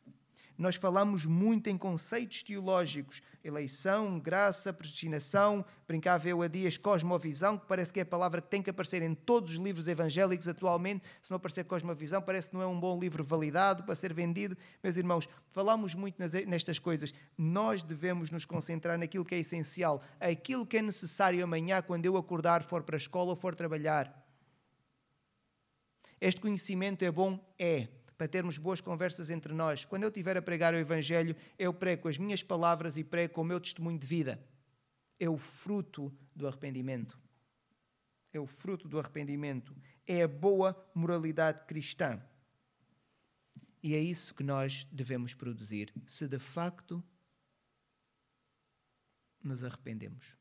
Nós 0.57 0.75
falamos 0.75 1.25
muito 1.25 1.69
em 1.69 1.77
conceitos 1.77 2.41
teológicos, 2.41 3.21
eleição, 3.43 4.19
graça, 4.19 4.73
predestinação, 4.73 5.63
brincava 5.87 6.27
eu 6.27 6.41
a 6.41 6.47
dias 6.47 6.77
cosmovisão, 6.77 7.57
que 7.57 7.67
parece 7.67 7.93
que 7.93 7.99
é 7.99 8.03
a 8.03 8.05
palavra 8.05 8.41
que 8.41 8.49
tem 8.49 8.61
que 8.61 8.69
aparecer 8.69 9.03
em 9.03 9.13
todos 9.13 9.51
os 9.51 9.57
livros 9.59 9.87
evangélicos 9.87 10.47
atualmente. 10.47 11.03
Se 11.21 11.29
não 11.29 11.37
aparecer 11.37 11.63
cosmovisão, 11.65 12.21
parece 12.21 12.49
que 12.49 12.55
não 12.55 12.63
é 12.63 12.67
um 12.67 12.79
bom 12.79 12.99
livro 12.99 13.23
validado 13.23 13.83
para 13.83 13.93
ser 13.93 14.13
vendido. 14.13 14.57
Meus 14.83 14.97
irmãos, 14.97 15.29
falamos 15.51 15.93
muito 15.93 16.17
nestas 16.47 16.79
coisas. 16.79 17.13
Nós 17.37 17.83
devemos 17.83 18.31
nos 18.31 18.45
concentrar 18.45 18.97
naquilo 18.97 19.25
que 19.25 19.35
é 19.35 19.39
essencial, 19.39 20.01
aquilo 20.19 20.65
que 20.65 20.77
é 20.77 20.81
necessário 20.81 21.43
amanhã 21.43 21.83
quando 21.83 22.07
eu 22.07 22.17
acordar, 22.17 22.63
for 22.63 22.81
para 22.81 22.95
a 22.95 22.97
escola 22.97 23.29
ou 23.29 23.35
for 23.35 23.53
trabalhar. 23.53 24.25
Este 26.19 26.41
conhecimento 26.41 27.05
é 27.05 27.11
bom? 27.11 27.39
É 27.59 27.89
para 28.17 28.27
termos 28.27 28.57
boas 28.57 28.81
conversas 28.81 29.29
entre 29.29 29.53
nós. 29.53 29.85
Quando 29.85 30.03
eu 30.03 30.09
estiver 30.09 30.35
a 30.35 30.41
pregar 30.41 30.73
o 30.73 30.77
Evangelho, 30.77 31.35
eu 31.57 31.73
prego 31.73 32.03
com 32.03 32.07
as 32.07 32.17
minhas 32.17 32.41
palavras 32.41 32.97
e 32.97 33.03
prego 33.03 33.35
com 33.35 33.41
o 33.41 33.45
meu 33.45 33.59
testemunho 33.59 33.99
de 33.99 34.07
vida. 34.07 34.43
É 35.19 35.29
o 35.29 35.37
fruto 35.37 36.11
do 36.35 36.47
arrependimento. 36.47 37.19
É 38.33 38.39
o 38.39 38.47
fruto 38.47 38.87
do 38.87 38.99
arrependimento. 38.99 39.75
É 40.05 40.23
a 40.23 40.27
boa 40.27 40.75
moralidade 40.95 41.63
cristã. 41.65 42.21
E 43.83 43.93
é 43.93 43.99
isso 43.99 44.33
que 44.33 44.43
nós 44.43 44.83
devemos 44.91 45.35
produzir, 45.35 45.93
se 46.05 46.27
de 46.27 46.39
facto 46.39 47.03
nos 49.43 49.63
arrependemos. 49.63 50.35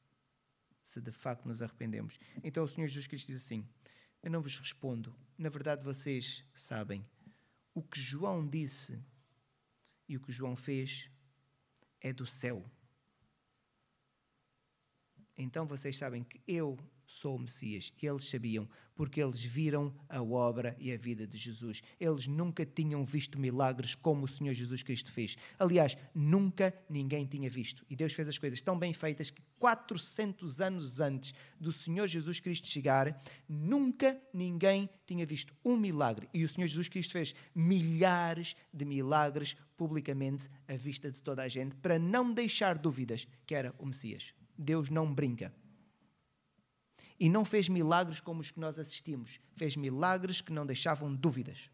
Se 0.82 1.00
de 1.00 1.12
facto 1.12 1.46
nos 1.46 1.60
arrependemos. 1.60 2.18
Então 2.42 2.64
o 2.64 2.68
Senhor 2.68 2.86
Jesus 2.86 3.06
Cristo 3.06 3.26
diz 3.26 3.44
assim: 3.44 3.68
Eu 4.22 4.30
não 4.30 4.40
vos 4.40 4.58
respondo. 4.58 5.14
Na 5.36 5.48
verdade, 5.48 5.84
vocês 5.84 6.44
sabem 6.54 7.04
o 7.76 7.82
que 7.82 8.00
João 8.00 8.48
disse 8.48 8.98
e 10.08 10.16
o 10.16 10.20
que 10.20 10.32
João 10.32 10.56
fez 10.56 11.10
é 12.00 12.10
do 12.10 12.26
céu. 12.26 12.64
Então 15.36 15.66
vocês 15.66 15.98
sabem 15.98 16.24
que 16.24 16.40
eu 16.48 16.78
sou 17.06 17.36
o 17.36 17.38
Messias. 17.38 17.92
E 18.02 18.06
eles 18.06 18.28
sabiam, 18.28 18.68
porque 18.94 19.22
eles 19.22 19.42
viram 19.42 19.94
a 20.08 20.22
obra 20.22 20.74
e 20.78 20.92
a 20.92 20.96
vida 20.96 21.26
de 21.26 21.36
Jesus. 21.36 21.82
Eles 22.00 22.26
nunca 22.26 22.64
tinham 22.66 23.04
visto 23.04 23.38
milagres 23.38 23.94
como 23.94 24.24
o 24.24 24.28
Senhor 24.28 24.54
Jesus 24.54 24.82
Cristo 24.82 25.12
fez. 25.12 25.36
Aliás, 25.58 25.96
nunca 26.14 26.74
ninguém 26.88 27.26
tinha 27.26 27.48
visto. 27.48 27.84
E 27.88 27.94
Deus 27.94 28.12
fez 28.12 28.26
as 28.26 28.38
coisas 28.38 28.60
tão 28.62 28.78
bem 28.78 28.92
feitas 28.92 29.30
que 29.30 29.42
400 29.58 30.60
anos 30.60 31.00
antes 31.00 31.34
do 31.60 31.72
Senhor 31.72 32.06
Jesus 32.06 32.40
Cristo 32.40 32.66
chegar, 32.66 33.22
nunca 33.48 34.20
ninguém 34.32 34.88
tinha 35.06 35.24
visto 35.24 35.54
um 35.64 35.76
milagre. 35.76 36.28
E 36.32 36.42
o 36.42 36.48
Senhor 36.48 36.66
Jesus 36.66 36.88
Cristo 36.88 37.12
fez 37.12 37.34
milhares 37.54 38.56
de 38.72 38.84
milagres 38.84 39.56
publicamente 39.76 40.48
à 40.66 40.74
vista 40.74 41.10
de 41.10 41.20
toda 41.20 41.42
a 41.42 41.48
gente, 41.48 41.74
para 41.76 41.98
não 41.98 42.32
deixar 42.32 42.78
dúvidas 42.78 43.28
que 43.46 43.54
era 43.54 43.74
o 43.78 43.86
Messias. 43.86 44.32
Deus 44.58 44.88
não 44.88 45.12
brinca. 45.12 45.52
E 47.18 47.28
não 47.28 47.44
fez 47.44 47.68
milagres 47.68 48.20
como 48.20 48.40
os 48.40 48.50
que 48.50 48.60
nós 48.60 48.78
assistimos. 48.78 49.40
Fez 49.56 49.76
milagres 49.76 50.40
que 50.40 50.52
não 50.52 50.66
deixavam 50.66 51.14
dúvidas. 51.14 51.70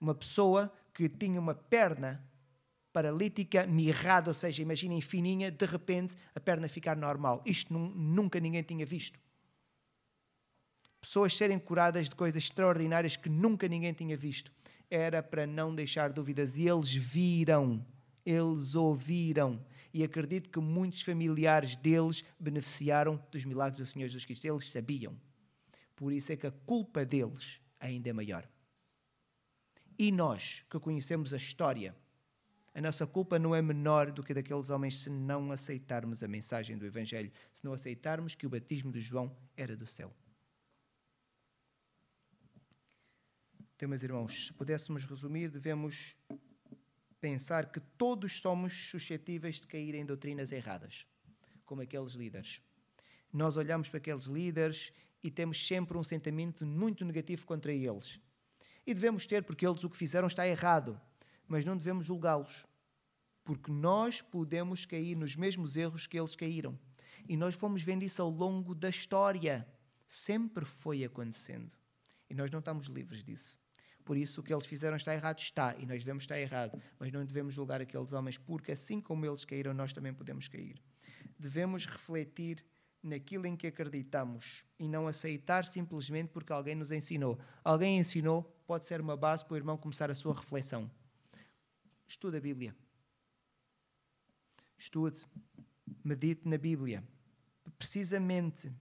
Uma 0.00 0.14
pessoa 0.14 0.72
que 0.92 1.08
tinha 1.08 1.40
uma 1.40 1.54
perna 1.54 2.24
paralítica, 2.92 3.66
mirrada, 3.66 4.30
ou 4.30 4.34
seja, 4.34 4.62
imaginem 4.62 5.00
fininha, 5.00 5.50
de 5.50 5.66
repente 5.66 6.16
a 6.34 6.40
perna 6.40 6.68
ficar 6.68 6.96
normal. 6.96 7.42
Isto 7.46 7.72
nunca 7.72 8.40
ninguém 8.40 8.62
tinha 8.62 8.84
visto. 8.84 9.18
Pessoas 11.00 11.36
serem 11.36 11.58
curadas 11.58 12.08
de 12.08 12.14
coisas 12.14 12.42
extraordinárias 12.42 13.16
que 13.16 13.28
nunca 13.28 13.68
ninguém 13.68 13.92
tinha 13.92 14.16
visto. 14.16 14.50
Era 14.90 15.22
para 15.22 15.46
não 15.46 15.74
deixar 15.74 16.12
dúvidas. 16.12 16.58
E 16.58 16.68
eles 16.68 16.92
viram, 16.92 17.84
eles 18.26 18.74
ouviram 18.74 19.64
e 19.92 20.04
acredito 20.04 20.50
que 20.50 20.60
muitos 20.60 21.02
familiares 21.02 21.76
deles 21.76 22.24
beneficiaram 22.38 23.22
dos 23.30 23.44
milagres 23.44 23.80
do 23.80 23.86
Senhor 23.86 24.06
Jesus 24.06 24.24
Cristo. 24.24 24.46
Eles 24.46 24.70
sabiam. 24.70 25.18
Por 25.96 26.12
isso 26.12 26.32
é 26.32 26.36
que 26.36 26.46
a 26.46 26.52
culpa 26.52 27.04
deles 27.04 27.60
ainda 27.80 28.10
é 28.10 28.12
maior. 28.12 28.48
E 29.98 30.12
nós, 30.12 30.64
que 30.70 30.78
conhecemos 30.78 31.32
a 31.34 31.36
história, 31.36 31.96
a 32.72 32.80
nossa 32.80 33.06
culpa 33.06 33.38
não 33.38 33.54
é 33.54 33.60
menor 33.60 34.12
do 34.12 34.22
que 34.22 34.32
daqueles 34.32 34.70
homens 34.70 34.98
se 34.98 35.10
não 35.10 35.50
aceitarmos 35.50 36.22
a 36.22 36.28
mensagem 36.28 36.78
do 36.78 36.86
Evangelho, 36.86 37.32
se 37.52 37.64
não 37.64 37.72
aceitarmos 37.72 38.36
que 38.36 38.46
o 38.46 38.50
batismo 38.50 38.92
de 38.92 39.00
João 39.00 39.36
era 39.56 39.76
do 39.76 39.86
céu. 39.86 40.14
Então, 43.74 43.88
meus 43.88 44.02
irmãos, 44.02 44.46
se 44.46 44.52
pudéssemos 44.52 45.04
resumir, 45.04 45.50
devemos 45.50 46.16
pensar 47.20 47.70
que 47.70 47.80
todos 47.80 48.40
somos 48.40 48.90
suscetíveis 48.90 49.60
de 49.60 49.66
cair 49.66 49.94
em 49.94 50.04
doutrinas 50.04 50.52
erradas, 50.52 51.06
como 51.64 51.82
aqueles 51.82 52.12
líderes. 52.12 52.60
Nós 53.32 53.56
olhamos 53.56 53.88
para 53.88 53.98
aqueles 53.98 54.24
líderes 54.24 54.92
e 55.22 55.30
temos 55.30 55.66
sempre 55.66 55.96
um 55.98 56.04
sentimento 56.04 56.64
muito 56.64 57.04
negativo 57.04 57.44
contra 57.44 57.72
eles. 57.72 58.18
E 58.86 58.94
devemos 58.94 59.26
ter, 59.26 59.42
porque 59.42 59.66
eles 59.66 59.84
o 59.84 59.90
que 59.90 59.96
fizeram 59.96 60.26
está 60.26 60.46
errado, 60.46 61.00
mas 61.46 61.64
não 61.64 61.76
devemos 61.76 62.06
julgá-los, 62.06 62.66
porque 63.44 63.70
nós 63.70 64.22
podemos 64.22 64.86
cair 64.86 65.16
nos 65.16 65.36
mesmos 65.36 65.76
erros 65.76 66.06
que 66.06 66.18
eles 66.18 66.36
caíram. 66.36 66.78
E 67.28 67.36
nós 67.36 67.54
fomos 67.54 67.82
vendo 67.82 68.02
isso 68.02 68.22
ao 68.22 68.30
longo 68.30 68.74
da 68.74 68.88
história. 68.88 69.66
Sempre 70.06 70.64
foi 70.64 71.04
acontecendo. 71.04 71.70
E 72.30 72.34
nós 72.34 72.50
não 72.50 72.60
estamos 72.60 72.86
livres 72.86 73.22
disso. 73.22 73.58
Por 74.08 74.16
isso, 74.16 74.40
o 74.40 74.42
que 74.42 74.54
eles 74.54 74.64
fizeram 74.64 74.96
está 74.96 75.12
errado, 75.12 75.38
está, 75.38 75.76
e 75.76 75.84
nós 75.84 75.98
devemos 75.98 76.22
estar 76.22 76.40
errado, 76.40 76.82
mas 76.98 77.12
não 77.12 77.26
devemos 77.26 77.52
julgar 77.52 77.82
aqueles 77.82 78.14
homens, 78.14 78.38
porque 78.38 78.72
assim 78.72 79.02
como 79.02 79.26
eles 79.26 79.44
caíram, 79.44 79.74
nós 79.74 79.92
também 79.92 80.14
podemos 80.14 80.48
cair. 80.48 80.80
Devemos 81.38 81.84
refletir 81.84 82.64
naquilo 83.02 83.46
em 83.46 83.54
que 83.54 83.66
acreditamos 83.66 84.64
e 84.78 84.88
não 84.88 85.06
aceitar 85.06 85.66
simplesmente 85.66 86.30
porque 86.30 86.50
alguém 86.50 86.74
nos 86.74 86.90
ensinou. 86.90 87.38
Alguém 87.62 87.98
ensinou, 87.98 88.44
pode 88.66 88.86
ser 88.86 88.98
uma 88.98 89.14
base 89.14 89.44
para 89.44 89.52
o 89.52 89.56
irmão 89.58 89.76
começar 89.76 90.10
a 90.10 90.14
sua 90.14 90.32
reflexão. 90.32 90.90
Estude 92.06 92.38
a 92.38 92.40
Bíblia. 92.40 92.74
Estude, 94.78 95.20
medite 96.02 96.48
na 96.48 96.56
Bíblia. 96.56 97.04
Precisamente 97.78 98.72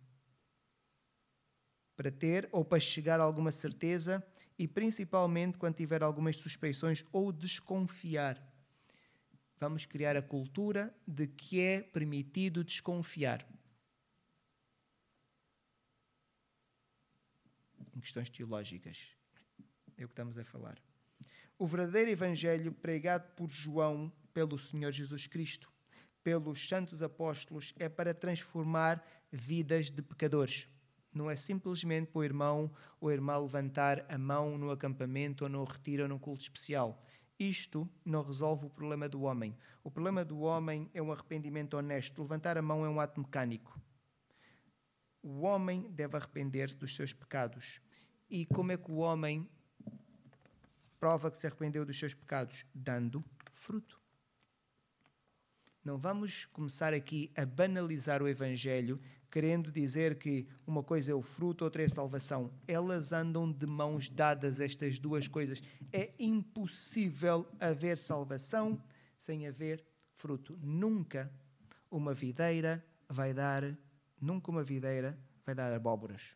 para 1.98 2.10
ter 2.10 2.48
ou 2.50 2.64
para 2.64 2.80
chegar 2.80 3.20
a 3.20 3.24
alguma 3.24 3.52
certeza 3.52 4.26
e 4.58 4.68
principalmente 4.68 5.58
quando 5.58 5.76
tiver 5.76 6.02
algumas 6.02 6.38
suspeições 6.38 7.04
ou 7.12 7.32
desconfiar. 7.32 8.42
Vamos 9.60 9.86
criar 9.86 10.16
a 10.16 10.22
cultura 10.22 10.96
de 11.08 11.28
que 11.28 11.60
é 11.60 11.82
permitido 11.82 12.64
desconfiar. 12.64 13.48
Em 17.96 18.00
questões 18.00 18.30
teológicas. 18.30 18.98
É 19.98 20.06
o 20.06 20.08
que 20.08 20.14
estamos 20.14 20.38
a 20.38 20.44
falar. 20.44 20.80
O 21.58 21.66
verdadeiro 21.66 22.12
evangelho 22.12 22.72
pregado 22.72 23.34
por 23.36 23.50
João 23.50 24.12
pelo 24.32 24.60
Senhor 24.60 24.92
Jesus 24.92 25.26
Cristo, 25.26 25.72
pelos 26.24 26.68
santos 26.68 27.02
apóstolos, 27.02 27.74
é 27.80 27.90
para 27.90 28.14
transformar 28.14 29.04
vidas 29.32 29.90
de 29.90 30.04
pecadores. 30.04 30.70
Não 31.14 31.30
é 31.30 31.36
simplesmente 31.36 32.12
para 32.12 32.20
o 32.20 32.24
irmão 32.24 32.72
ou 33.00 33.10
a 33.10 33.14
irmã 33.14 33.38
levantar 33.38 34.06
a 34.10 34.18
mão 34.18 34.58
no 34.58 34.72
acampamento 34.72 35.44
ou 35.44 35.50
no 35.50 35.64
retiro 35.64 36.04
ou 36.04 36.10
num 36.10 36.20
culto 36.20 36.44
especial. 36.44 37.04
Isto 37.40 37.88
não 38.04 38.24
resolve 38.24 38.66
o 38.66 38.70
problema 38.70 39.08
do 39.08 39.22
homem. 39.22 39.56
O 39.84 39.92
problema 39.92 40.26
do 40.26 40.40
homem 40.40 40.90
é 40.94 41.02
um 41.02 41.12
arrependimento 41.12 41.76
honesto. 41.76 42.22
Levantar 42.22 42.58
a 42.58 42.62
mão 42.62 42.84
é 42.84 42.90
um 42.90 43.00
ato 43.00 43.22
mecânico. 43.22 43.80
O 45.22 45.42
homem 45.42 45.90
deve 45.92 46.18
arrepender-se 46.18 46.76
dos 46.76 46.96
seus 46.96 47.14
pecados. 47.14 47.80
E 48.30 48.46
como 48.46 48.72
é 48.72 48.78
que 48.78 48.92
o 48.92 48.98
homem 48.98 49.48
prova 51.00 51.30
que 51.30 51.38
se 51.38 51.46
arrependeu 51.46 51.86
dos 51.86 52.00
seus 52.00 52.14
pecados? 52.14 52.66
Dando 52.74 53.24
fruto. 53.54 54.02
Não 55.84 55.98
vamos 55.98 56.46
começar 56.46 56.94
aqui 56.94 57.32
a 57.36 57.46
banalizar 57.46 58.22
o 58.22 58.28
Evangelho 58.28 59.00
querendo 59.30 59.72
dizer 59.72 60.18
que 60.18 60.48
uma 60.66 60.84
coisa 60.84 61.12
é 61.12 61.16
o 61.16 61.22
fruto, 61.22 61.64
outra 61.64 61.84
é 61.84 61.86
a 61.86 61.90
salvação. 61.90 62.52
Elas 62.68 63.12
andam 63.12 63.52
de 63.52 63.66
mãos 63.66 64.10
dadas, 64.10 64.60
estas 64.60 65.00
duas 65.00 65.28
coisas. 65.28 65.62
É 65.92 66.14
impossível 66.20 67.48
haver 67.60 67.98
salvação 67.98 68.82
sem 69.18 69.48
haver 69.48 69.84
fruto. 70.16 70.58
Nunca 70.62 71.32
uma 71.92 72.14
videira 72.14 72.84
vai 73.10 73.34
dar, 73.34 73.78
nunca 74.20 74.52
uma 74.52 74.64
videira 74.64 75.18
vai 75.46 75.56
dar 75.56 75.74
abóboras. 75.74 76.36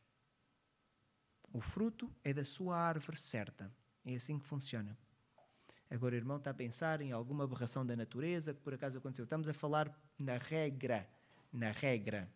O 1.53 1.59
fruto 1.59 2.09
é 2.23 2.33
da 2.33 2.45
sua 2.45 2.77
árvore 2.77 3.17
certa. 3.17 3.71
É 4.05 4.15
assim 4.15 4.39
que 4.39 4.45
funciona. 4.45 4.97
Agora 5.89 6.15
o 6.15 6.17
irmão 6.17 6.37
está 6.37 6.51
a 6.51 6.53
pensar 6.53 7.01
em 7.01 7.11
alguma 7.11 7.43
aberração 7.43 7.85
da 7.85 7.95
natureza 7.95 8.53
que 8.53 8.61
por 8.61 8.73
acaso 8.73 8.97
aconteceu. 8.97 9.25
Estamos 9.25 9.49
a 9.49 9.53
falar 9.53 9.93
na 10.17 10.37
regra, 10.37 11.07
na 11.51 11.71
regra. 11.71 12.29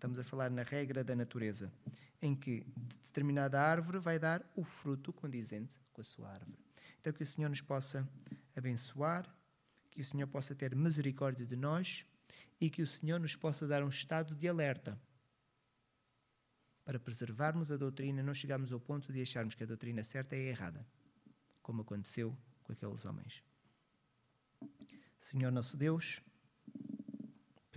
Estamos 0.00 0.18
a 0.18 0.24
falar 0.24 0.50
na 0.50 0.62
regra 0.62 1.04
da 1.04 1.14
natureza, 1.14 1.70
em 2.22 2.34
que 2.34 2.64
determinada 3.04 3.60
árvore 3.60 3.98
vai 3.98 4.18
dar 4.18 4.42
o 4.56 4.64
fruto 4.64 5.12
condizente 5.12 5.78
com 5.92 6.00
a 6.00 6.04
sua 6.04 6.26
árvore. 6.30 6.58
Então, 6.98 7.12
que 7.12 7.22
o 7.22 7.26
Senhor 7.26 7.50
nos 7.50 7.60
possa 7.60 8.08
abençoar, 8.56 9.28
que 9.90 10.00
o 10.00 10.04
Senhor 10.04 10.26
possa 10.26 10.54
ter 10.54 10.74
misericórdia 10.74 11.44
de 11.44 11.54
nós 11.54 12.06
e 12.58 12.70
que 12.70 12.80
o 12.80 12.86
Senhor 12.86 13.20
nos 13.20 13.36
possa 13.36 13.68
dar 13.68 13.84
um 13.84 13.90
estado 13.90 14.34
de 14.34 14.48
alerta 14.48 14.98
para 16.82 16.98
preservarmos 16.98 17.70
a 17.70 17.76
doutrina, 17.76 18.22
não 18.22 18.32
chegarmos 18.32 18.72
ao 18.72 18.80
ponto 18.80 19.12
de 19.12 19.20
acharmos 19.20 19.54
que 19.54 19.64
a 19.64 19.66
doutrina 19.66 20.02
certa 20.02 20.34
é 20.34 20.48
errada, 20.48 20.82
como 21.62 21.82
aconteceu 21.82 22.34
com 22.62 22.72
aqueles 22.72 23.04
homens. 23.04 23.44
Senhor 25.18 25.52
nosso 25.52 25.76
Deus, 25.76 26.22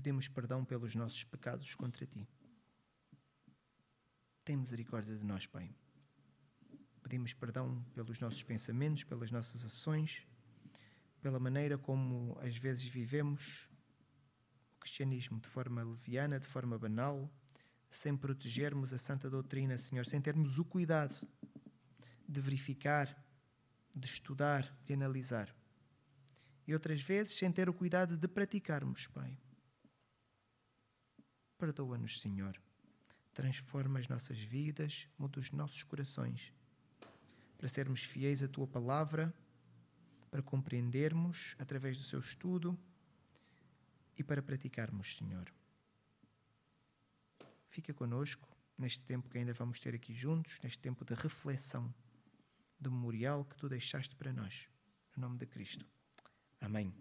pedimos 0.03 0.27
perdão 0.27 0.65
pelos 0.65 0.95
nossos 0.95 1.23
pecados 1.23 1.75
contra 1.75 2.05
ti. 2.05 2.27
Tem 4.43 4.57
misericórdia 4.57 5.15
de 5.17 5.23
nós, 5.23 5.47
Pai. 5.47 5.73
Pedimos 7.01 7.33
perdão 7.33 7.81
pelos 7.93 8.19
nossos 8.19 8.43
pensamentos, 8.43 9.05
pelas 9.05 9.31
nossas 9.31 9.63
ações, 9.63 10.27
pela 11.21 11.39
maneira 11.39 11.77
como 11.77 12.37
às 12.41 12.57
vezes 12.57 12.83
vivemos 12.83 13.69
o 14.75 14.79
cristianismo 14.81 15.39
de 15.39 15.47
forma 15.47 15.81
leviana, 15.81 16.37
de 16.37 16.47
forma 16.47 16.77
banal, 16.77 17.33
sem 17.89 18.17
protegermos 18.17 18.93
a 18.93 18.97
santa 18.97 19.29
doutrina, 19.29 19.77
Senhor, 19.77 20.05
sem 20.05 20.19
termos 20.19 20.59
o 20.59 20.65
cuidado 20.65 21.25
de 22.27 22.41
verificar, 22.41 23.25
de 23.95 24.05
estudar, 24.05 24.77
de 24.85 24.95
analisar. 24.95 25.55
E 26.67 26.73
outras 26.73 27.01
vezes 27.01 27.37
sem 27.37 27.49
ter 27.49 27.69
o 27.69 27.73
cuidado 27.73 28.17
de 28.17 28.27
praticarmos, 28.27 29.07
Pai. 29.07 29.39
Perdoa-nos, 31.63 32.19
Senhor. 32.19 32.62
Transforma 33.34 33.97
as 33.97 34.10
nossas 34.10 34.38
vidas, 34.38 35.08
muda 35.17 35.39
os 35.39 35.49
nossos 35.52 35.82
corações, 35.82 36.52
para 37.58 37.69
sermos 37.69 38.02
fiéis 38.02 38.43
à 38.43 38.49
tua 38.49 38.67
palavra, 38.67 39.34
para 40.30 40.41
compreendermos 40.41 41.56
através 41.58 41.95
do 41.95 42.04
seu 42.04 42.19
estudo 42.19 42.78
e 44.17 44.23
para 44.26 44.43
praticarmos, 44.43 45.15
Senhor. 45.15 45.54
Fica 47.69 47.93
conosco 47.93 48.45
neste 48.78 49.02
tempo 49.06 49.30
que 49.30 49.38
ainda 49.38 49.54
vamos 49.54 49.80
ter 49.80 49.95
aqui 49.95 50.13
juntos, 50.13 50.60
neste 50.62 50.80
tempo 50.80 51.06
de 51.06 51.15
reflexão, 51.15 51.95
do 52.78 52.91
memorial 52.91 53.45
que 53.45 53.56
tu 53.56 53.69
deixaste 53.69 54.17
para 54.17 54.34
nós. 54.34 54.67
No 55.15 55.21
nome 55.21 55.38
de 55.38 55.45
Cristo. 55.45 55.86
Amém. 56.60 56.93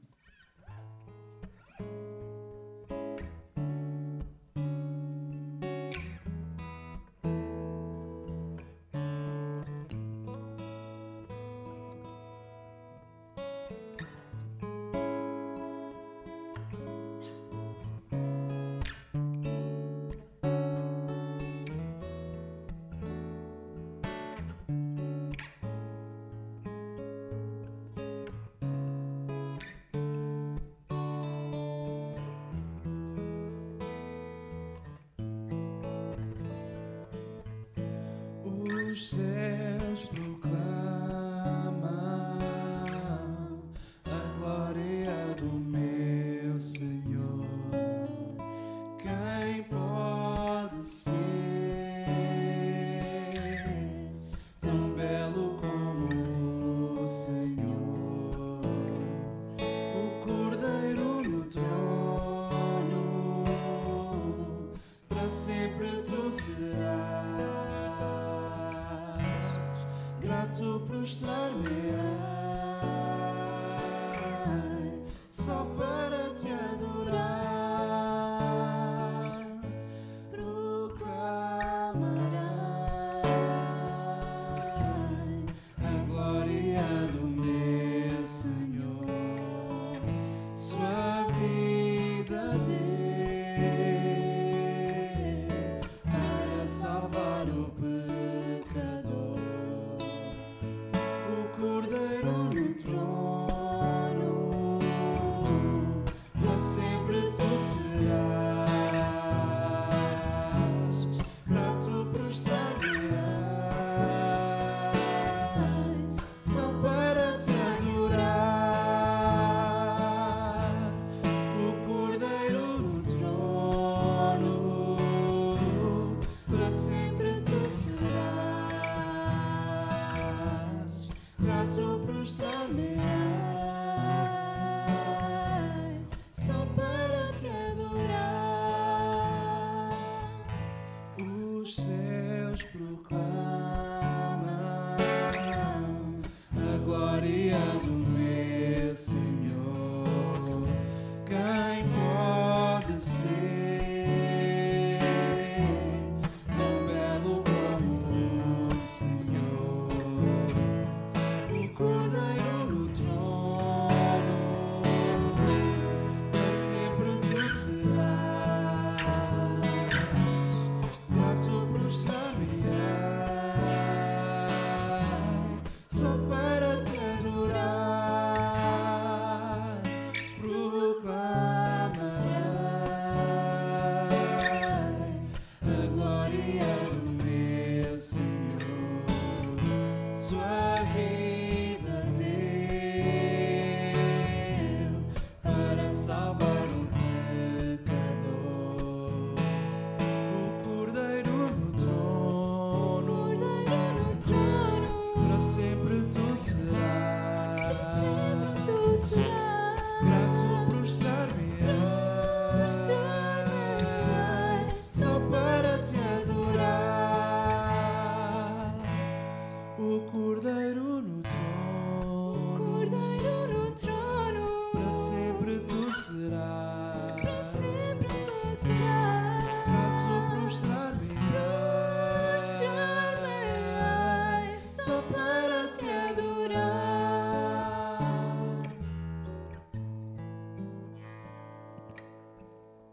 Os 38.93 39.09
céus 39.09 39.32